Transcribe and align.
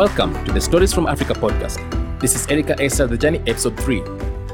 Welcome 0.00 0.32
to 0.46 0.52
the 0.52 0.62
Stories 0.62 0.94
from 0.94 1.06
Africa 1.06 1.34
podcast. 1.34 1.78
This 2.20 2.34
is 2.34 2.46
Erica 2.46 2.74
Estelle 2.82 3.06
The 3.06 3.18
Journey, 3.18 3.40
episode 3.40 3.78
3. 3.80 4.00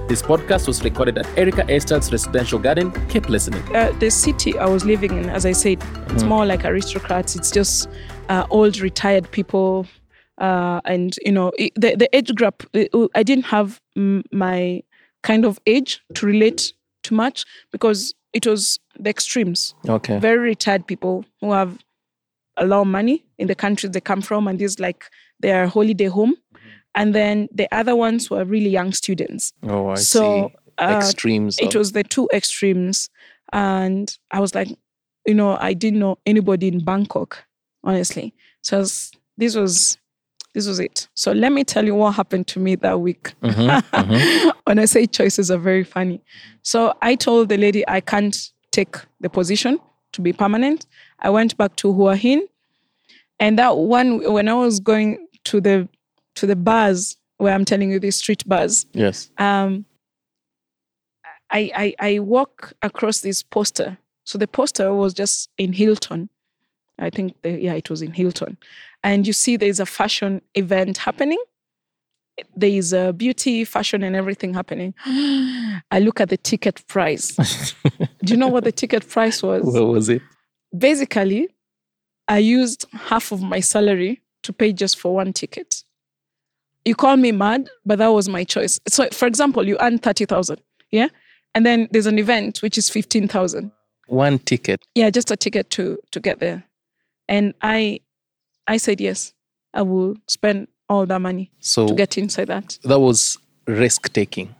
This 0.09 0.21
podcast 0.21 0.67
was 0.67 0.83
recorded 0.83 1.19
at 1.19 1.39
Erica 1.39 1.63
Estelle's 1.71 2.11
residential 2.11 2.59
garden. 2.59 2.91
Keep 3.07 3.29
listening. 3.29 3.63
Uh, 3.73 3.93
the 4.01 4.11
city 4.11 4.59
I 4.59 4.67
was 4.67 4.85
living 4.85 5.17
in, 5.17 5.29
as 5.31 5.47
I 5.47 5.53
said, 5.53 5.85
it's 6.11 6.25
Mhm. 6.25 6.29
more 6.31 6.47
like 6.47 6.65
aristocrats. 6.65 7.37
It's 7.37 7.53
just 7.53 7.89
uh, 8.29 8.45
old 8.51 8.81
retired 8.81 9.31
people, 9.31 9.87
uh, 10.39 10.81
and 10.85 11.17
you 11.25 11.31
know 11.31 11.53
it, 11.57 11.73
the 11.77 11.95
the 11.95 12.09
age 12.13 12.35
gap. 12.35 12.65
uh, 12.75 13.07
I 13.15 13.23
didn't 13.23 13.47
have 13.47 13.81
mm, 13.97 14.25
my 14.33 14.83
kind 15.23 15.45
of 15.45 15.61
age 15.65 16.03
to 16.15 16.27
relate 16.27 16.73
to 17.05 17.15
much 17.15 17.45
because 17.71 18.15
it 18.33 18.49
was 18.49 18.81
the 18.99 19.11
extremes. 19.11 19.77
Okay. 19.89 20.19
Very 20.19 20.41
retired 20.41 20.89
people 20.89 21.25
who 21.41 21.53
have 21.53 21.79
a 22.57 22.67
lot 22.67 22.81
of 22.81 22.87
money 22.89 23.23
in 23.39 23.47
the 23.47 23.55
countries 23.55 23.93
they 23.93 24.01
come 24.01 24.23
from, 24.23 24.49
and 24.49 24.59
this 24.59 24.81
like 24.81 25.05
their 25.41 25.67
holiday 25.69 26.07
home. 26.07 26.35
And 26.95 27.15
then 27.15 27.49
the 27.53 27.69
other 27.73 27.95
ones 27.95 28.31
were 28.31 28.45
really 28.45 28.71
young 28.71 28.93
students. 28.93 29.53
Oh, 29.63 29.89
I 29.89 29.95
so 29.97 30.49
see. 30.51 30.57
uh, 30.79 30.97
Extremes. 30.97 31.59
it 31.59 31.75
of- 31.75 31.79
was 31.79 31.93
the 31.93 32.03
two 32.05 32.29
extremes 32.33 33.09
and 33.53 34.19
i 34.33 34.41
was 34.41 34.55
like 34.55 34.69
you 35.25 35.33
know 35.35 35.57
i 35.61 35.73
didn't 35.73 36.01
know 36.01 36.19
anybody 36.27 36.67
in 36.69 36.81
bangkok 36.85 37.45
honestly 37.85 38.35
so 38.61 38.79
was- 38.79 39.13
this 39.39 39.55
was 39.55 39.97
this 40.53 40.67
was 40.67 40.81
it 40.81 41.09
so 41.15 41.31
let 41.33 41.53
me 41.53 41.63
tell 41.65 41.85
you 41.85 41.95
what 41.95 42.13
happened 42.15 42.47
to 42.49 42.59
me 42.59 42.75
that 42.75 43.01
week 43.01 43.35
Mhm, 43.43 43.81
mhm. 43.83 44.53
when 44.65 44.79
i 44.81 44.85
say 44.85 45.07
choices 45.07 45.49
are 45.51 45.59
very 45.59 45.85
funny 45.85 46.21
so 46.63 46.93
i 47.03 47.15
told 47.15 47.49
the 47.49 47.57
lady 47.57 47.85
i 47.89 48.01
can't 48.01 48.51
take 48.73 48.97
the 49.21 49.31
position 49.31 49.79
to 50.13 50.21
be 50.21 50.33
permanent 50.33 50.87
i 51.21 51.31
went 51.31 51.57
back 51.57 51.77
to 51.77 51.93
hua 51.93 52.17
hin 52.17 52.47
and 53.39 53.59
that 53.59 53.77
one 53.77 54.33
when 54.33 54.49
i 54.49 54.55
was 54.55 54.81
going 54.81 55.26
to 55.51 55.61
the 55.61 55.89
to 56.35 56.47
the 56.47 56.57
bars 56.57 57.17
where 57.39 57.55
i'm 57.55 57.65
telling 57.65 57.91
you 57.93 57.99
these 58.01 58.17
street 58.17 58.43
bars 58.49 58.87
Yes. 58.93 59.31
um, 59.39 59.85
I, 61.51 61.71
I 61.85 61.95
I 62.09 62.19
walk 62.19 62.73
across 62.83 63.21
this 63.21 63.43
poster. 63.45 63.97
So 64.25 64.37
the 64.39 64.49
poster 64.49 64.93
was 64.93 65.15
just 65.15 65.49
in 65.59 65.73
Hilton. 65.73 66.29
I 66.99 67.09
think 67.11 67.35
the, 67.43 67.51
yeah, 67.67 67.75
it 67.75 67.89
was 67.89 68.03
in 68.03 68.13
Hilton, 68.13 68.57
and 69.05 69.27
you 69.27 69.33
see 69.33 69.57
there's 69.57 69.79
a 69.79 69.87
fashion 69.87 70.43
event 70.55 70.99
happening. 70.99 71.39
There 72.57 72.69
is 72.83 72.93
a 72.93 73.13
beauty, 73.13 73.65
fashion, 73.65 74.03
and 74.03 74.17
everything 74.17 74.55
happening. 74.55 74.93
I 75.07 76.01
look 76.01 76.21
at 76.21 76.31
the 76.31 76.37
ticket 76.37 76.85
price. 76.89 77.37
Do 78.25 78.33
you 78.33 78.37
know 78.37 78.49
what 78.49 78.65
the 78.65 78.73
ticket 78.73 79.09
price 79.09 79.41
was? 79.43 79.63
What 79.65 79.87
was 79.87 80.09
it? 80.09 80.23
Basically, 80.77 81.49
I 82.27 82.39
used 82.39 82.87
half 82.93 83.31
of 83.31 83.41
my 83.41 83.61
salary 83.61 84.21
to 84.47 84.53
pay 84.53 84.73
just 84.73 84.99
for 84.99 85.15
one 85.15 85.33
ticket. 85.33 85.83
You 86.85 86.95
call 86.95 87.17
me 87.17 87.33
mad, 87.33 87.69
but 87.85 87.99
that 87.99 88.09
was 88.09 88.29
my 88.29 88.45
choice. 88.45 88.79
So, 88.89 89.09
for 89.11 89.27
example, 89.27 89.67
you 89.67 89.77
earn 89.81 89.99
30,000, 89.99 90.61
yeah? 90.91 91.09
And 91.55 91.67
then 91.67 91.89
there's 91.91 92.07
an 92.07 92.19
event 92.19 92.63
which 92.63 92.79
is 92.79 92.89
15,000. 92.89 93.73
One 94.07 94.39
ticket. 94.39 94.81
Yeah, 94.95 95.11
just 95.11 95.31
a 95.33 95.37
ticket 95.37 95.69
to 95.71 95.99
to 96.13 96.21
get 96.21 96.39
there. 96.39 96.63
And 97.29 97.55
I 97.61 98.01
I 98.69 98.77
said 98.77 99.01
yes. 99.01 99.33
I 99.75 99.83
will 99.83 100.15
spend 100.29 100.69
all 100.89 101.07
that 101.07 101.21
money 101.21 101.51
So 101.61 101.89
to 101.89 101.95
get 101.95 102.17
inside 102.17 102.47
that. 102.47 102.79
that 102.85 103.01
was 103.01 103.37
risk 103.67 104.13
taking. 104.13 104.55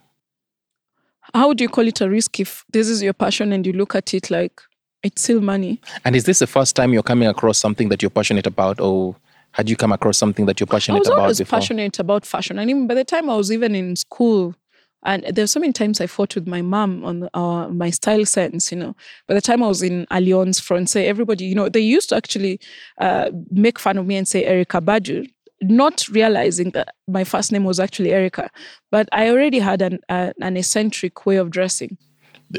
How 1.33 1.53
do 1.55 1.63
you 1.63 1.69
call 1.69 1.87
it 1.87 2.01
a 2.01 2.09
risk 2.11 2.41
if 2.41 2.65
this 2.73 2.89
is 2.89 3.03
your 3.03 3.13
passion 3.13 3.53
and 3.53 3.65
you 3.67 3.73
look 3.73 3.95
at 3.95 4.13
it 4.15 4.31
like 4.31 4.61
it's 5.05 5.23
still 5.23 5.41
money? 5.41 5.81
And 6.05 6.17
is 6.17 6.25
this 6.25 6.41
the 6.41 6.47
first 6.49 6.75
time 6.75 6.93
you're 6.93 7.05
coming 7.05 7.29
across 7.29 7.59
something 7.59 7.89
that 7.91 8.03
you're 8.03 8.11
passionate 8.11 8.47
about, 8.49 8.81
or 8.81 9.15
had 9.57 9.71
you 9.71 9.77
come 9.77 9.91
across 9.91 10.19
something 10.19 10.45
that 10.45 10.61
you're 10.61 10.67
passionate 10.67 10.99
about? 10.99 11.13
I 11.13 11.15
was 11.15 11.23
always 11.23 11.39
before? 11.39 11.59
passionate 11.59 11.99
about 11.99 12.27
fashion. 12.27 12.59
And 12.59 12.69
even 12.69 12.87
by 12.87 12.93
the 12.93 13.07
time 13.07 13.31
I 13.31 13.37
was 13.37 13.51
even 13.51 13.75
in 13.75 13.97
school, 13.97 14.55
and 15.03 15.25
there's 15.33 15.51
so 15.51 15.61
many 15.61 15.73
times 15.73 15.99
I 15.99 16.07
fought 16.07 16.35
with 16.35 16.47
my 16.47 16.61
mom 16.61 17.03
on 17.07 17.31
uh, 17.33 17.69
my 17.69 17.89
style 17.89 18.27
sense, 18.27 18.71
you 18.71 18.77
know. 18.77 18.95
By 19.27 19.33
the 19.33 19.41
time 19.41 19.63
I 19.63 19.69
was 19.69 19.83
in 19.83 20.07
Alliance 20.11 20.61
Francais, 20.61 21.07
everybody, 21.07 21.47
you 21.47 21.55
know, 21.55 21.71
they 21.71 21.81
used 21.81 22.11
to 22.11 22.17
actually 22.17 22.61
uh, 22.99 23.31
make 23.51 23.79
fun 23.79 23.97
of 23.97 24.07
me 24.07 24.17
and 24.17 24.29
say 24.29 24.45
Erykah 24.45 24.85
Badu, 24.85 25.27
not 25.63 26.07
realizing 26.09 26.73
that 26.73 26.95
my 27.09 27.25
first 27.25 27.51
name 27.51 27.65
was 27.65 27.81
actually 27.81 28.13
Erica. 28.13 28.51
But 28.91 29.09
I 29.13 29.31
already 29.31 29.61
had 29.61 29.81
an, 29.81 30.01
uh, 30.11 30.35
an 30.43 30.59
eccentric 30.59 31.25
way 31.25 31.37
of 31.37 31.51
dressing. 31.51 31.97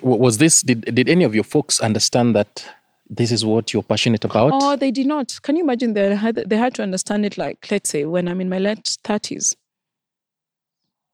Was 0.01 0.39
this, 0.39 0.63
did, 0.63 0.81
did 0.95 1.07
any 1.07 1.25
of 1.25 1.35
your 1.35 1.43
folks 1.43 1.79
understand 1.79 2.35
that 2.35 2.65
this 3.09 3.31
is 3.31 3.45
what 3.45 3.73
you're 3.73 3.83
passionate 3.83 4.25
about? 4.25 4.51
Oh, 4.53 4.75
they 4.75 4.91
did 4.91 5.07
not. 5.07 5.39
Can 5.41 5.55
you 5.55 5.63
imagine? 5.63 5.93
They 5.93 6.15
had 6.15 6.35
they 6.35 6.57
had 6.57 6.75
to 6.75 6.83
understand 6.83 7.25
it. 7.25 7.37
Like, 7.37 7.67
let's 7.71 7.89
say, 7.89 8.05
when 8.05 8.27
I'm 8.27 8.41
in 8.41 8.49
my 8.49 8.59
late 8.59 8.97
thirties, 9.03 9.55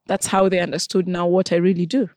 that's 0.08 0.28
how 0.28 0.50
they 0.50 0.60
understood 0.60 1.08
now 1.08 1.28
what 1.28 1.52
I 1.52 1.58
really 1.58 1.86
do. 1.86 2.10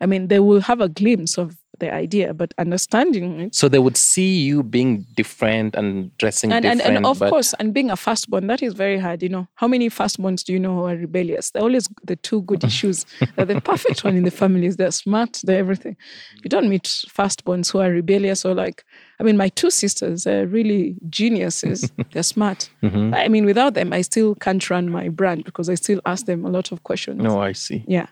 I 0.00 0.06
mean, 0.06 0.28
they 0.28 0.40
will 0.40 0.62
have 0.62 0.80
a 0.80 0.88
glimpse 0.88 1.38
of 1.38 1.56
the 1.80 1.92
idea, 1.92 2.32
but 2.32 2.54
understanding 2.58 3.40
it. 3.40 3.54
so 3.54 3.68
they 3.68 3.78
would 3.78 3.96
see 3.96 4.38
you 4.40 4.62
being 4.62 5.04
different 5.16 5.74
and 5.74 6.16
dressing 6.18 6.52
And, 6.52 6.64
and, 6.64 6.78
different. 6.78 6.96
and 6.98 7.06
of 7.06 7.18
but 7.18 7.30
course, 7.30 7.52
and 7.58 7.74
being 7.74 7.90
a 7.90 7.96
firstborn, 7.96 8.46
that 8.46 8.62
is 8.62 8.74
very 8.74 8.98
hard. 8.98 9.22
You 9.22 9.28
know, 9.30 9.48
how 9.54 9.66
many 9.68 9.90
firstborns 9.90 10.44
do 10.44 10.52
you 10.52 10.58
know 10.60 10.74
who 10.76 10.84
are 10.84 10.96
rebellious? 10.96 11.50
They're 11.50 11.62
always 11.62 11.88
the 12.04 12.16
two 12.16 12.42
good 12.42 12.62
issues. 12.70 13.04
They're 13.36 13.46
the 13.46 13.60
perfect 13.60 14.04
one 14.04 14.16
in 14.16 14.24
the 14.24 14.30
families. 14.30 14.76
They're 14.76 14.90
smart. 14.92 15.40
They're 15.44 15.58
everything. 15.58 15.96
You 16.44 16.48
don't 16.50 16.68
meet 16.68 16.84
firstborns 16.84 17.72
who 17.72 17.80
are 17.80 17.90
rebellious 17.90 18.44
or 18.44 18.54
like. 18.54 18.84
I 19.18 19.22
mean, 19.22 19.36
my 19.36 19.48
two 19.50 19.70
sisters 19.70 20.26
are 20.26 20.46
really 20.46 20.96
geniuses. 21.10 21.92
They're 22.12 22.22
smart. 22.22 22.70
Mhm. 22.82 23.14
I 23.14 23.28
mean, 23.28 23.44
without 23.44 23.74
them, 23.74 23.92
I 23.92 24.00
still 24.00 24.34
can't 24.36 24.70
run 24.70 24.88
my 24.90 25.10
brand 25.10 25.44
because 25.44 25.68
I 25.68 25.74
still 25.74 26.00
ask 26.06 26.24
them 26.24 26.46
a 26.46 26.48
lot 26.50 26.72
of 26.72 26.82
questions. 26.84 27.22
No, 27.22 27.38
I 27.38 27.52
see. 27.52 27.84
Yeah. 27.86 28.06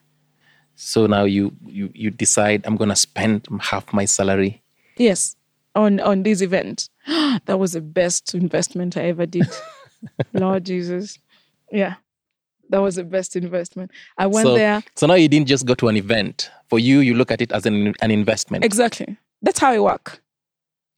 So 0.81 1.09
now 1.09 1.25
you 1.25 1.53
you 1.67 1.91
you 1.93 2.11
decide 2.11 2.65
I'm 2.65 2.77
gonna 2.77 2.95
spend 2.95 3.49
half 3.61 3.93
my 3.93 4.05
salary. 4.05 4.63
Yes. 4.97 5.35
On 5.75 5.99
on 5.99 6.23
this 6.23 6.41
event, 6.41 6.89
that 7.47 7.59
was 7.59 7.73
the 7.73 7.81
best 7.81 8.33
investment 8.33 8.97
I 8.97 9.07
ever 9.07 9.27
did. 9.27 9.49
Lord 10.33 10.65
Jesus. 10.65 11.19
Yeah. 11.73 11.97
That 12.71 12.79
was 12.79 12.95
the 12.95 13.03
best 13.03 13.35
investment. 13.35 13.91
I 14.19 14.29
went 14.29 14.47
so, 14.47 14.55
there. 14.55 14.85
So 14.95 15.09
now 15.09 15.15
you 15.15 15.27
didn't 15.27 15.49
just 15.49 15.67
go 15.67 15.75
to 15.75 15.89
an 15.89 15.97
event. 15.97 16.49
For 16.69 16.79
you, 16.79 17.01
you 17.01 17.15
look 17.15 17.33
at 17.33 17.41
it 17.41 17.51
as 17.51 17.67
an 17.67 17.95
an 18.01 18.13
investment. 18.13 18.65
Exactly. 18.65 19.17
That's 19.43 19.59
how 19.59 19.73
I 19.73 19.81
work. 19.81 20.23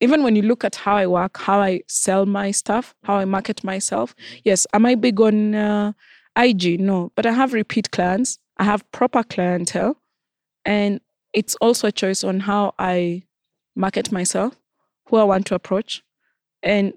Even 0.00 0.22
when 0.22 0.36
you 0.36 0.42
look 0.42 0.62
at 0.62 0.76
how 0.76 0.96
I 0.96 1.06
work, 1.06 1.38
how 1.38 1.58
I 1.58 1.80
sell 1.88 2.26
my 2.26 2.50
stuff, 2.50 2.94
how 3.04 3.16
I 3.16 3.24
market 3.24 3.64
myself. 3.64 4.14
Yes, 4.44 4.66
am 4.74 4.84
I 4.84 4.94
big 4.94 5.20
on 5.20 5.54
uh, 5.54 5.92
IG? 6.36 6.80
No, 6.80 7.12
but 7.14 7.24
I 7.24 7.32
have 7.32 7.54
repeat 7.54 7.90
clients. 7.92 8.38
I 8.60 8.64
have 8.64 8.84
proper 8.92 9.24
clientele, 9.24 9.96
and 10.66 11.00
it's 11.32 11.54
also 11.62 11.88
a 11.88 11.92
choice 11.92 12.22
on 12.22 12.40
how 12.40 12.74
I 12.78 13.22
market 13.74 14.12
myself, 14.12 14.54
who 15.06 15.16
I 15.16 15.24
want 15.24 15.46
to 15.46 15.54
approach, 15.54 16.02
and 16.62 16.92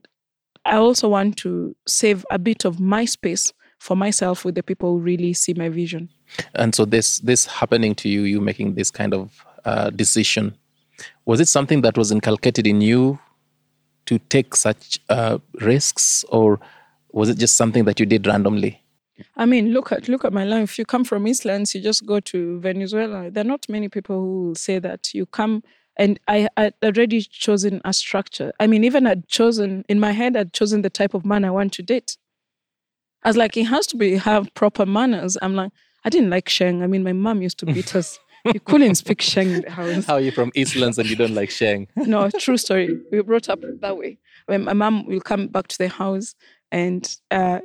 I 0.66 0.76
also 0.76 1.08
want 1.08 1.38
to 1.38 1.74
save 1.88 2.26
a 2.30 2.38
bit 2.38 2.66
of 2.66 2.82
my 2.82 3.06
space 3.06 3.54
for 3.80 3.96
myself 3.96 4.44
with 4.44 4.56
the 4.56 4.64
people 4.64 4.92
who 4.92 5.00
really 5.00 5.34
see 5.34 5.54
my 5.54 5.70
vision. 5.70 6.10
And 6.56 6.76
so 6.76 6.84
this 6.84 7.20
this 7.20 7.46
happening 7.46 7.96
to 7.96 8.10
you, 8.10 8.24
you 8.24 8.42
making 8.42 8.76
this 8.76 8.92
kind 8.92 9.14
of 9.14 9.46
uh, 9.64 9.90
decision, 9.90 10.58
was 11.24 11.40
it 11.40 11.48
something 11.48 11.82
that 11.84 11.98
was 11.98 12.12
inculcated 12.12 12.68
in 12.68 12.82
you 12.82 13.20
to 14.08 14.20
take 14.20 14.54
such 14.54 15.00
uh, 15.08 15.38
risks, 15.62 16.26
or 16.28 16.60
was 17.14 17.30
it 17.30 17.38
just 17.38 17.56
something 17.56 17.86
that 17.86 18.02
you 18.02 18.06
did 18.06 18.28
randomly? 18.28 18.83
I 19.36 19.46
mean, 19.46 19.74
look 19.74 19.92
at 19.92 20.08
look 20.08 20.26
at 20.26 20.34
my 20.34 20.44
life. 20.44 20.72
If 20.72 20.80
You 20.80 20.86
come 20.86 21.04
from 21.04 21.26
Eastlands, 21.26 21.74
you 21.76 21.82
just 21.82 22.06
go 22.06 22.20
to 22.20 22.60
Venezuela. 22.60 23.30
There 23.30 23.42
are 23.42 23.48
not 23.48 23.68
many 23.70 23.90
people 23.90 24.20
who 24.20 24.48
will 24.48 24.56
say 24.56 24.80
that 24.80 25.14
you 25.14 25.26
come. 25.26 25.64
And 25.96 26.20
I 26.28 26.48
had 26.58 26.74
already 26.84 27.22
chosen 27.22 27.80
a 27.86 27.94
structure. 27.94 28.52
I 28.60 28.66
mean, 28.66 28.84
even 28.84 29.06
I'd 29.06 29.28
chosen 29.28 29.86
in 29.88 30.00
my 30.00 30.12
head, 30.12 30.36
I'd 30.36 30.52
chosen 30.52 30.82
the 30.82 30.90
type 30.90 31.14
of 31.14 31.24
man 31.24 31.46
I 31.46 31.52
want 31.52 31.72
to 31.74 31.84
date. 31.84 32.18
I 33.24 33.30
was 33.30 33.38
like, 33.38 33.56
it 33.56 33.66
has 33.66 33.86
to 33.88 33.98
be 33.98 34.16
have 34.16 34.52
proper 34.56 34.86
manners. 34.88 35.38
I'm 35.42 35.54
like, 35.56 35.72
I 36.04 36.10
didn't 36.10 36.32
like 36.32 36.50
Sheng. 36.50 36.82
I 36.82 36.88
mean, 36.88 37.04
my 37.04 37.14
mom 37.14 37.42
used 37.42 37.60
to 37.60 37.66
beat 37.68 37.96
us. 37.96 38.20
You 38.52 38.60
couldn't 38.60 38.96
speak 38.96 39.22
Sheng 39.22 39.52
in 39.52 39.62
the 39.62 39.72
house. 39.72 40.06
How 40.06 40.16
are 40.16 40.20
you 40.20 40.32
from 40.32 40.52
Eastlands 40.52 40.98
and 40.98 41.10
you 41.10 41.16
don't 41.16 41.34
like 41.36 41.50
Sheng? 41.50 41.88
No, 41.96 42.30
true 42.32 42.58
story. 42.58 43.00
We 43.12 43.20
were 43.20 43.24
brought 43.24 43.48
up 43.48 43.60
that 43.62 43.98
way. 43.98 44.18
When 44.48 44.66
my 44.66 44.74
mom 44.74 45.06
will 45.06 45.22
come 45.22 45.48
back 45.48 45.68
to 45.70 45.78
the 45.78 45.88
house 45.88 46.36
and 46.72 47.10
uh, 47.32 47.60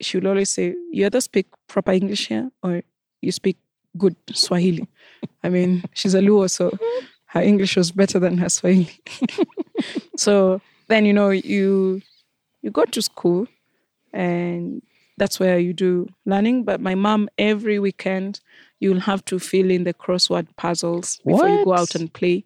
she 0.00 0.18
will 0.18 0.28
always 0.28 0.50
say, 0.50 0.74
You 0.90 1.06
either 1.06 1.20
speak 1.20 1.46
proper 1.66 1.92
English 1.92 2.28
here 2.28 2.50
or 2.62 2.82
you 3.20 3.32
speak 3.32 3.56
good 3.96 4.16
Swahili. 4.32 4.86
I 5.42 5.48
mean, 5.48 5.84
she's 5.94 6.14
a 6.14 6.20
Luo, 6.20 6.48
so 6.50 6.76
her 7.26 7.40
English 7.42 7.76
was 7.76 7.90
better 7.92 8.18
than 8.18 8.38
her 8.38 8.48
Swahili. 8.48 8.90
so 10.16 10.60
then, 10.88 11.04
you 11.06 11.12
know, 11.12 11.30
you 11.30 12.00
you 12.62 12.70
go 12.70 12.84
to 12.84 13.02
school 13.02 13.46
and 14.12 14.82
that's 15.16 15.38
where 15.40 15.58
you 15.58 15.72
do 15.72 16.06
learning. 16.26 16.64
But 16.64 16.80
my 16.80 16.94
mom, 16.94 17.28
every 17.38 17.78
weekend, 17.78 18.40
you'll 18.80 19.00
have 19.00 19.24
to 19.26 19.38
fill 19.38 19.70
in 19.70 19.84
the 19.84 19.94
crossword 19.94 20.46
puzzles 20.56 21.18
before 21.26 21.48
you 21.48 21.64
go 21.64 21.74
out 21.74 21.94
and 21.94 22.12
play. 22.12 22.44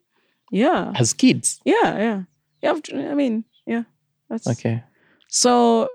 Yeah. 0.51 0.93
As 0.97 1.13
kids? 1.13 1.61
Yeah, 1.65 1.99
yeah. 1.99 2.23
You 2.63 2.69
have 2.69 2.83
to, 2.85 3.11
I 3.11 3.15
mean, 3.15 3.45
yeah. 3.67 3.85
That's 4.29 4.47
Okay. 4.47 4.83
so 5.29 5.89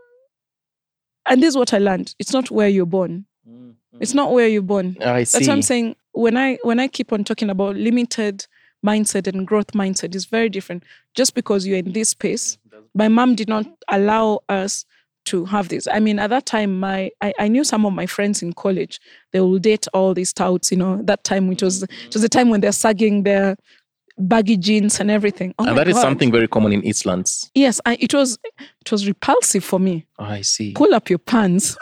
and 1.27 1.41
this 1.41 1.49
is 1.49 1.57
what 1.57 1.73
I 1.73 1.77
learned. 1.77 2.15
It's 2.19 2.33
not 2.33 2.51
where 2.51 2.67
you're 2.67 2.85
born. 2.85 3.25
Mm-hmm. 3.47 3.71
It's 3.99 4.13
not 4.13 4.31
where 4.31 4.47
you're 4.47 4.61
born. 4.61 4.97
Ah, 5.01 5.13
I 5.13 5.23
see. 5.23 5.37
That's 5.37 5.47
what 5.47 5.53
I'm 5.53 5.61
saying. 5.61 5.95
When 6.11 6.37
I 6.37 6.57
when 6.63 6.79
I 6.79 6.87
keep 6.87 7.13
on 7.13 7.23
talking 7.23 7.49
about 7.49 7.75
limited 7.75 8.45
mindset 8.85 9.27
and 9.27 9.45
growth 9.45 9.71
mindset 9.73 10.15
is 10.15 10.25
very 10.25 10.49
different. 10.49 10.83
Just 11.15 11.33
because 11.33 11.65
you're 11.65 11.77
in 11.77 11.93
this 11.93 12.09
space, 12.09 12.57
my 12.93 13.07
mom 13.07 13.35
did 13.35 13.49
not 13.49 13.65
allow 13.89 14.39
us 14.49 14.85
to 15.25 15.43
have 15.43 15.67
this. 15.67 15.87
I 15.91 15.99
mean, 15.99 16.19
at 16.19 16.29
that 16.29 16.45
time, 16.45 16.79
my 16.79 17.11
I, 17.21 17.33
I 17.37 17.47
knew 17.47 17.63
some 17.63 17.85
of 17.85 17.93
my 17.93 18.05
friends 18.05 18.41
in 18.41 18.53
college. 18.53 18.99
They 19.33 19.41
will 19.41 19.59
date 19.59 19.87
all 19.93 20.13
these 20.13 20.31
touts. 20.33 20.71
You 20.71 20.77
know, 20.77 21.01
that 21.03 21.23
time 21.23 21.47
which 21.47 21.61
was 21.61 21.83
it 21.83 22.13
was 22.13 22.21
the 22.21 22.29
time 22.29 22.49
when 22.49 22.61
they're 22.61 22.71
sagging 22.71 23.23
their 23.23 23.57
baggy 24.17 24.57
jeans 24.57 24.99
and 24.99 25.11
everything. 25.11 25.53
Oh 25.59 25.67
and 25.67 25.77
that 25.77 25.87
is 25.87 25.95
God. 25.95 26.01
something 26.01 26.31
very 26.31 26.47
common 26.47 26.73
in 26.73 26.81
Eastlands. 26.81 27.49
Yes, 27.53 27.79
I, 27.85 27.97
it 27.99 28.13
was 28.13 28.37
it 28.81 28.91
was 28.91 29.07
repulsive 29.07 29.63
for 29.63 29.79
me. 29.79 30.05
Oh, 30.19 30.25
I 30.25 30.41
see. 30.41 30.73
Pull 30.73 30.93
up 30.93 31.09
your 31.09 31.19
pants. 31.19 31.77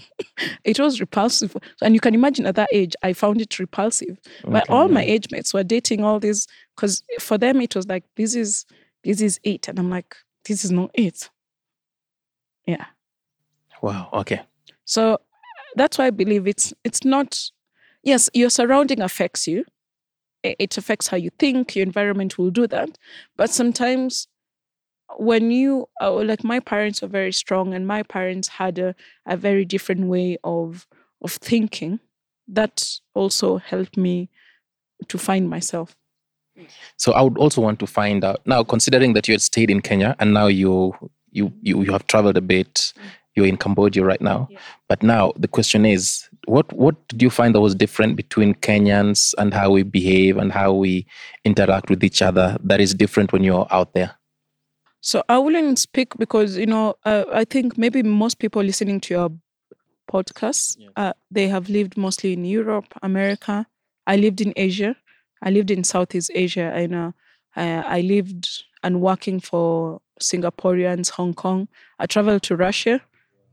it 0.64 0.78
was 0.78 1.00
repulsive, 1.00 1.56
and 1.82 1.94
you 1.94 2.00
can 2.00 2.14
imagine 2.14 2.46
at 2.46 2.56
that 2.56 2.68
age, 2.72 2.94
I 3.02 3.12
found 3.12 3.40
it 3.40 3.58
repulsive. 3.58 4.18
But 4.44 4.68
all 4.68 4.88
my 4.88 5.02
age 5.02 5.28
mates 5.30 5.54
were 5.54 5.64
dating 5.64 6.04
all 6.04 6.20
these 6.20 6.46
because 6.74 7.02
for 7.20 7.38
them 7.38 7.60
it 7.60 7.74
was 7.76 7.86
like 7.86 8.04
this 8.16 8.34
is 8.34 8.66
this 9.04 9.20
is 9.20 9.38
it, 9.42 9.68
and 9.68 9.78
I'm 9.78 9.90
like 9.90 10.16
this 10.44 10.64
is 10.64 10.70
not 10.70 10.90
it. 10.94 11.30
Yeah. 12.66 12.86
Wow. 13.80 14.10
Okay. 14.12 14.42
So 14.84 15.18
that's 15.74 15.98
why 15.98 16.06
I 16.06 16.10
believe 16.10 16.46
it's 16.46 16.74
it's 16.84 17.04
not. 17.04 17.50
Yes, 18.02 18.30
your 18.32 18.48
surrounding 18.48 19.00
affects 19.00 19.46
you. 19.48 19.64
It 20.42 20.78
affects 20.78 21.08
how 21.08 21.16
you 21.16 21.30
think. 21.38 21.74
Your 21.74 21.84
environment 21.84 22.38
will 22.38 22.50
do 22.50 22.66
that. 22.68 22.96
But 23.36 23.50
sometimes, 23.50 24.28
when 25.16 25.50
you 25.50 25.88
uh, 26.00 26.12
like 26.12 26.44
my 26.44 26.60
parents 26.60 27.02
are 27.02 27.08
very 27.08 27.32
strong, 27.32 27.74
and 27.74 27.86
my 27.86 28.02
parents 28.02 28.48
had 28.48 28.78
a, 28.78 28.94
a 29.26 29.36
very 29.36 29.64
different 29.64 30.06
way 30.06 30.38
of 30.44 30.86
of 31.22 31.32
thinking, 31.32 32.00
that 32.46 33.00
also 33.14 33.56
helped 33.58 33.96
me 33.96 34.28
to 35.08 35.18
find 35.18 35.48
myself. 35.48 35.96
So 36.96 37.12
I 37.12 37.22
would 37.22 37.38
also 37.38 37.60
want 37.60 37.78
to 37.80 37.86
find 37.86 38.24
out 38.24 38.40
now, 38.46 38.64
considering 38.64 39.12
that 39.14 39.28
you 39.28 39.34
had 39.34 39.42
stayed 39.42 39.70
in 39.70 39.80
Kenya 39.80 40.16
and 40.18 40.34
now 40.34 40.46
you 40.46 40.94
you 41.30 41.52
you, 41.62 41.82
you 41.82 41.92
have 41.92 42.06
traveled 42.06 42.36
a 42.36 42.40
bit. 42.40 42.92
You're 43.34 43.46
in 43.46 43.56
Cambodia 43.56 44.04
right 44.04 44.20
now, 44.20 44.48
Yeah. 44.50 44.58
but 44.88 45.00
now 45.00 45.32
the 45.36 45.46
question 45.46 45.86
is, 45.86 46.28
what 46.48 46.72
what 46.72 46.96
did 47.08 47.22
you 47.22 47.30
find 47.30 47.54
that 47.54 47.60
was 47.60 47.74
different 47.74 48.16
between 48.16 48.54
Kenyans 48.54 49.34
and 49.38 49.52
how 49.54 49.70
we 49.70 49.82
behave 49.82 50.36
and 50.38 50.50
how 50.52 50.72
we 50.72 51.06
interact 51.44 51.90
with 51.90 52.02
each 52.02 52.22
other 52.22 52.56
that 52.64 52.80
is 52.80 52.94
different 52.94 53.32
when 53.32 53.44
you're 53.44 53.66
out 53.70 53.92
there? 53.94 54.12
So 55.00 55.22
I 55.28 55.38
wouldn't 55.38 55.78
speak 55.78 56.16
because 56.18 56.56
you 56.56 56.66
know 56.66 56.94
uh, 57.04 57.24
I 57.32 57.44
think 57.44 57.78
maybe 57.78 58.02
most 58.02 58.38
people 58.38 58.62
listening 58.62 59.00
to 59.02 59.14
your 59.14 59.30
podcast 60.10 60.76
Yes. 60.78 60.90
uh, 60.96 61.12
they 61.30 61.48
have 61.48 61.68
lived 61.68 61.96
mostly 61.96 62.32
in 62.32 62.44
Europe, 62.44 62.86
America. 63.02 63.66
I 64.06 64.16
lived 64.16 64.40
in 64.40 64.52
Asia. 64.56 64.96
I 65.42 65.50
lived 65.50 65.70
in 65.70 65.84
Southeast 65.84 66.30
Asia. 66.34 66.72
And 66.74 66.94
uh, 66.94 67.12
I, 67.54 67.98
I 67.98 68.00
lived 68.00 68.48
and 68.82 69.00
working 69.00 69.38
for 69.40 70.00
Singaporeans, 70.20 71.10
Hong 71.10 71.34
Kong. 71.34 71.68
I 71.98 72.06
traveled 72.06 72.42
to 72.44 72.56
Russia. 72.56 73.00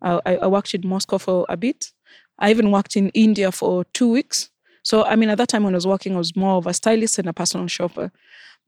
I, 0.01 0.19
I 0.25 0.35
I 0.37 0.47
worked 0.47 0.73
in 0.73 0.87
Moscow 0.87 1.17
for 1.17 1.45
a 1.49 1.57
bit. 1.57 1.91
I 2.39 2.49
even 2.49 2.71
worked 2.71 2.95
in 2.95 3.09
India 3.09 3.51
for 3.51 3.85
two 3.93 4.11
weeks. 4.11 4.49
So 4.83 5.03
I 5.03 5.15
mean, 5.15 5.29
at 5.29 5.37
that 5.37 5.49
time 5.49 5.63
when 5.63 5.73
I 5.73 5.77
was 5.77 5.87
working, 5.87 6.15
I 6.15 6.17
was 6.17 6.35
more 6.35 6.57
of 6.57 6.67
a 6.67 6.73
stylist 6.73 7.19
and 7.19 7.27
a 7.29 7.33
personal 7.33 7.67
shopper. 7.67 8.11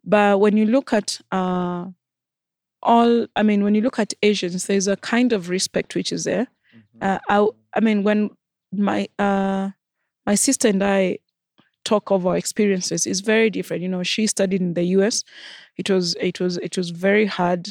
But 0.03 0.39
when 0.39 0.57
you 0.57 0.65
look 0.65 0.93
at 0.93 1.19
uh, 1.31 1.85
all, 2.81 3.27
I 3.35 3.43
mean, 3.43 3.63
when 3.63 3.75
you 3.75 3.81
look 3.81 3.99
at 3.99 4.13
Asians, 4.23 4.65
there's 4.65 4.87
a 4.87 4.95
kind 4.97 5.33
of 5.33 5.49
respect 5.49 5.95
which 5.95 6.11
is 6.11 6.23
there. 6.23 6.47
Uh, 7.01 7.19
I, 7.29 7.47
I 7.75 7.79
mean, 7.81 8.03
when 8.03 8.31
my 8.71 9.07
uh, 9.19 9.69
my 10.25 10.35
sister 10.35 10.67
and 10.67 10.83
I 10.83 11.19
talk 11.83 12.11
of 12.11 12.25
our 12.25 12.37
experiences, 12.37 13.05
it's 13.05 13.21
very 13.21 13.49
different. 13.49 13.83
You 13.83 13.89
know, 13.89 14.03
she 14.03 14.27
studied 14.27 14.61
in 14.61 14.73
the 14.73 14.83
U.S. 14.97 15.23
It 15.77 15.89
was 15.89 16.15
it 16.19 16.39
was 16.39 16.57
it 16.57 16.77
was 16.77 16.89
very 16.89 17.25
hard 17.25 17.67